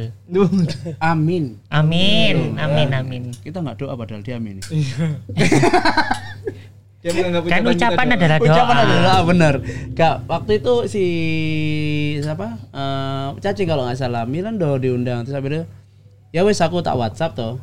[0.98, 1.44] Amin.
[1.68, 3.22] Amin, amin, amin.
[3.36, 4.64] Kita nggak doa padahal dia amin.
[7.08, 8.16] Menganggap Kan kita ucapan doa.
[8.16, 8.46] adalah doa.
[8.48, 9.54] Ucapan adalah benar.
[9.92, 11.04] Gak waktu itu si
[12.18, 12.46] siapa?
[12.70, 15.62] Eh Cacing kalau nggak salah Milan do diundang terus itu
[16.30, 17.60] ya wes aku tak WhatsApp toh.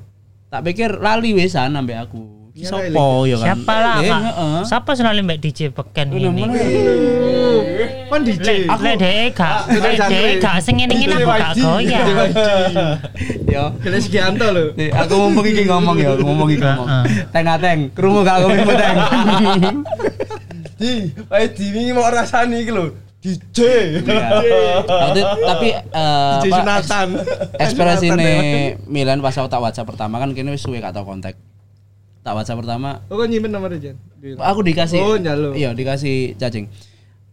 [0.48, 2.22] Tak pikir lali wesan sampai aku.
[2.54, 3.58] Sopo ya kan?
[3.58, 4.64] Siapa lah, Eh.
[4.64, 6.46] Siapa selalu mbak DJ beken ini?
[7.74, 8.10] Mana?
[8.10, 8.48] Kan DJ.
[8.66, 12.08] Lek lek dhek gak, lek dhek gak sing ngene-ngene aku gak goyang.
[13.46, 13.64] Yo.
[13.82, 14.66] Kena Sugianto lho.
[14.74, 16.88] Aku ngomong iki ngomong ya, aku ngomong iki ngomong.
[16.88, 17.04] Heeh.
[17.30, 18.98] Teng ateng, krungu gak aku mimpi teng.
[20.74, 22.86] Di, ayo di ini mau rasani iki lho.
[23.24, 23.60] DJ.
[24.04, 24.28] Iya.
[25.16, 27.08] Itu- tapi eh, DJ Sunatan.
[27.56, 28.32] ekspresi ini
[28.84, 31.40] Milan pas aku tak WhatsApp pertama kan kini wis suwe gak tau kontak.
[32.20, 33.96] Tak WhatsApp pertama, Oh, kok nyimpen nomor Jan?
[34.40, 34.96] aku dikasih.
[35.00, 35.52] Oh, nyalo.
[35.52, 36.72] Iya, dikasih cacing.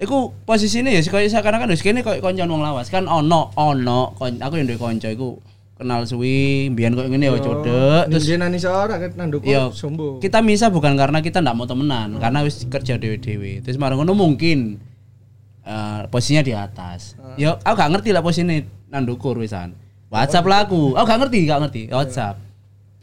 [0.01, 4.17] Iku posisinya ya kaya sekarang kan wis kene koyo konco wong lawas kan ono ono
[4.17, 5.37] kon, aku yang duwe kanca iku
[5.77, 9.69] kenal suwi, mbiyen koyo ngene ya codek Terus dia nani seorang kan nanduk Iya.
[9.73, 10.17] sombong.
[10.25, 13.61] Kita misah bukan karena kita ndak mau temenan, karena wis kerja dewe-dewe.
[13.61, 14.81] Terus marang ngono mungkin
[15.65, 17.21] eh, posisinya di atas.
[17.37, 18.57] Yo, aku gak ngerti lah posisinya
[18.89, 19.77] nandukur wisan.
[20.09, 20.97] WhatsApp lah aku.
[20.97, 21.83] Aku gak ngerti, gak ngerti.
[21.93, 22.41] WhatsApp.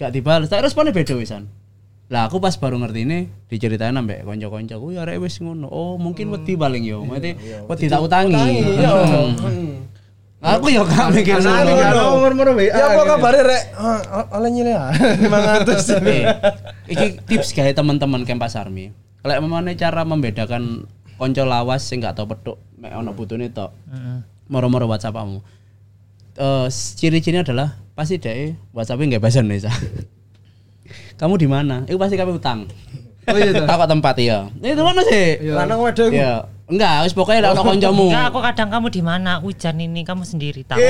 [0.02, 0.50] Gak dibalas.
[0.50, 1.46] Tak responnya beda wisan.
[2.08, 5.68] Lah aku pas baru ngerti ini diceritain ambek kanca-kanca ku ya arek wis ngono.
[5.68, 7.04] Oh, mungkin wedi paling yo.
[7.04, 7.36] Berarti
[7.68, 8.36] wedi tak utangi.
[10.38, 10.56] Hmm.
[10.62, 11.74] Aku yo gak mikir ngono.
[11.82, 12.70] kan nomor-nomor WA.
[12.70, 13.10] Ya apa gitu.
[13.10, 13.64] kabare rek?
[13.74, 14.94] Ah, Oleh nyile ya.
[14.94, 15.98] 500.
[16.06, 16.24] Eh,
[16.94, 18.94] iki tips kayak teman-teman Kempas Army.
[19.26, 20.86] Kalau memang cara membedakan
[21.18, 23.74] konco lawas sing gak tau petuk mek ono butune tok.
[23.90, 24.22] Heeh.
[24.48, 25.42] Moro-moro WhatsApp kamu.
[26.38, 29.74] Eh ciri-cirinya adalah pasti deh WhatsApp-nya nggak bahasa Indonesia.
[31.18, 31.82] Kamu di mana?
[31.90, 32.70] Itu pasti kami utang.
[33.28, 33.66] Oh iya toh.
[33.66, 34.48] Aku tempat ya.
[34.62, 35.42] Itu mana sih?
[35.50, 36.16] Lanang wedok iku.
[36.16, 36.46] Ya.
[36.68, 38.12] Enggak, wis pokoknya ada ono koncomu.
[38.12, 39.32] Enggak, aku kadang kamu di mana?
[39.40, 40.84] Hujan ini kamu sendiri tahu.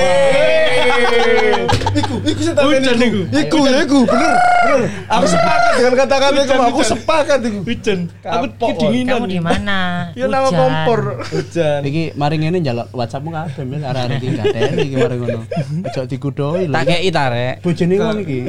[1.94, 3.20] Iku, iku sing tak iku.
[3.30, 4.82] Iku, iku, bener, bener.
[5.06, 7.58] Aku sepakat dengan kata-kata iku, aku sepakat iku.
[7.62, 7.98] Hujan.
[8.26, 9.22] Aku kedinginan.
[9.22, 9.78] Kamu di mana?
[10.18, 11.22] Ya nama kompor.
[11.30, 11.80] Hujan.
[11.86, 15.40] Iki mari ngene njaluk WhatsAppmu kabeh mil arek-arek iki gateni iki mari ngono.
[15.86, 16.74] Ojo digudoi lho.
[16.74, 17.54] Tak kei ta rek.
[17.62, 18.40] Bojone ngono iki.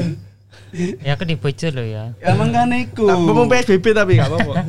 [1.02, 2.14] Ya aku dibojo lo ya.
[2.22, 3.10] Ya mangkane iku.
[3.10, 4.54] Mumpung PSBB tapi gak apa-apa.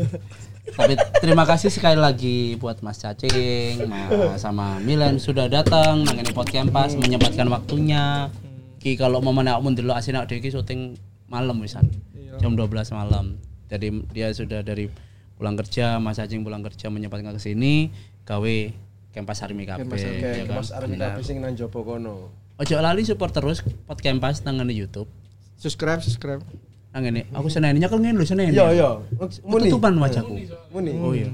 [0.71, 6.71] Tapi terima kasih sekali lagi buat Mas Cacing, Mas sama Milan sudah datang nangani podcast
[6.71, 8.31] pas menyempatkan waktunya.
[8.79, 10.95] Ki kalau mau mana mun delok asin awake iki syuting
[11.27, 11.91] malam wisan.
[12.39, 13.35] Jam 12 malam.
[13.67, 14.87] Jadi dia sudah dari
[15.35, 17.91] pulang kerja, Mas Cacing pulang kerja menyempatkan ke sini
[18.23, 18.57] gawe
[19.11, 19.91] Kempas Army kabeh.
[19.91, 20.57] Oke, ya kan?
[20.63, 22.31] Mas Armi kabeh sing nang jopo kono.
[22.63, 25.11] Ojo lali support terus podcast pas nang ngene YouTube.
[25.61, 26.41] Subscribe, subscribe.
[26.91, 28.57] Nang ngene, aku seneni nyekel ngene lho seneni.
[28.57, 28.89] Iya, iya.
[29.45, 29.69] Muni.
[29.69, 30.33] Tutupan wajahku.
[30.73, 30.93] Muni.
[30.97, 31.29] Oh iya.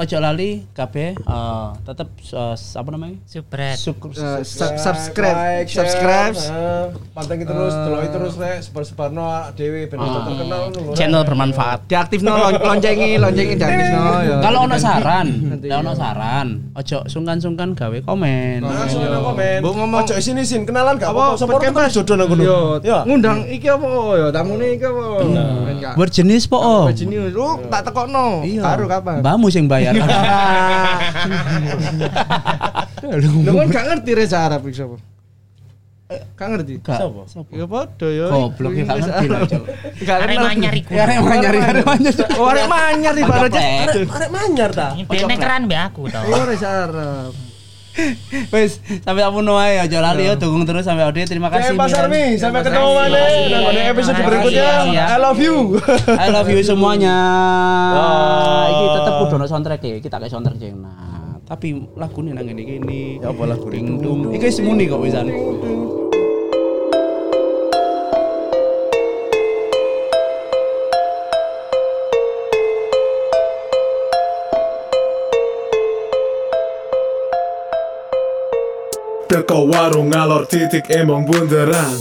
[0.00, 3.20] Ojo lali kabeh eh, tetep eh, apa namanya?
[3.28, 3.76] Subret.
[3.76, 6.32] Syukur Eh, sub- subscribe, subscribe.
[7.12, 10.24] Pantengin terus, deloki terus rek, sebar-sebarno dhewe ben Ah.
[10.24, 10.96] terkenal ngono.
[10.96, 11.84] Channel bermanfaat.
[11.84, 14.36] Diaktifno lon- loncengi, loncengi diaktifno ya.
[14.40, 15.28] Kalau ono saran,
[15.60, 18.64] kalau ono saran, ojo sungkan-sungkan gawe komen.
[18.64, 19.58] Langsung nang komen.
[19.60, 21.60] Mbok ngomong- Ojo sini sin kenalan gak apa apa-apa.
[21.60, 22.32] Podcast jodoh nang.
[22.40, 23.04] Yo, Ya.
[23.04, 23.84] ngundang iki apa
[24.16, 25.92] ya tamune iki apa?
[25.92, 26.88] Berjenis po om.
[26.88, 28.48] Bajini lu tak tekokno.
[28.48, 28.64] Iya.
[28.64, 29.20] Karo kapan?
[29.20, 29.89] Mbahmu sing bayar.
[33.46, 34.96] Lu kan gak ngerti reza Arab iki sapa?
[36.10, 36.72] Gak ngerti.
[36.82, 36.98] Gak.
[37.30, 37.50] Siapa?
[37.54, 38.26] Ya padha ya.
[38.28, 39.64] Goblok ya gak ngerti lah, Cok.
[40.02, 40.46] Gak Arek kenal.
[40.50, 40.90] manyar iku.
[40.90, 42.14] Ya arek manyar, arek manyar.
[42.34, 43.22] Arek manyar di.
[44.10, 44.88] Arek manyar ta.
[44.98, 46.24] Ini keran mbak aku tau.
[46.26, 47.49] Oh, reza Arab.
[48.54, 51.26] Wes, sampai aku ae aja lali ya dukung terus sampai Ode.
[51.26, 51.74] Terima kasih.
[51.74, 51.92] Oke, Mas.
[51.94, 53.20] Armi, sampai Terima ketemu mana
[53.70, 54.68] di episode Makasih, berikutnya.
[54.94, 55.04] ya.
[55.10, 55.56] I love you.
[56.06, 57.16] I love you semuanya.
[57.94, 58.62] Oh.
[58.70, 61.42] Iki tetep kudu ono soundtrack ya, kita kayak soundtrack yang nah.
[61.50, 63.00] Tapi lagu nang ngene gini.
[63.18, 64.30] Ya apa lagu Ding dum.
[64.30, 65.26] Iki wis muni kok wisan.
[79.30, 81.94] Teko warung ngalor titik emong bunderan.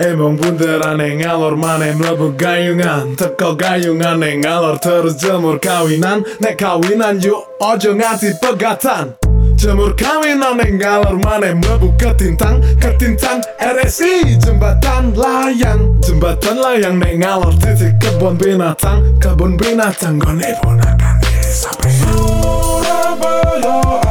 [0.00, 3.12] Emong bunderan yang ngalor mana mlebu gayungan.
[3.20, 6.24] Teko gayungan yang ngalor terus jemur kawinan.
[6.40, 9.12] Nek kawinan yuk ojo nganti pegatan.
[9.60, 12.64] Jemur kawinan yang ngalor mana mlebu ketintang.
[12.80, 16.00] Ketintang RSI jembatan layang.
[16.00, 19.04] Jembatan layang nek ngalor titik kebun binatang.
[19.20, 24.09] Kebun binatang gone ponakan sampai Surabaya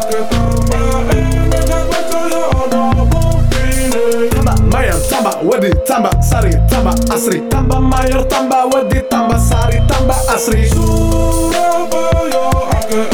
[5.60, 7.43] Wadi tambah Sari tambah Asri.
[7.51, 10.72] Tambah Mayor tambah Wadi tambah Sari tambah Asri.
[10.72, 12.47] Surabaya
[12.95, 13.12] eh,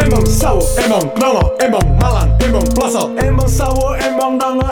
[0.00, 4.64] Emang sawo, emang nongo, emang malang, emang plasal emang sawo, emang nongo,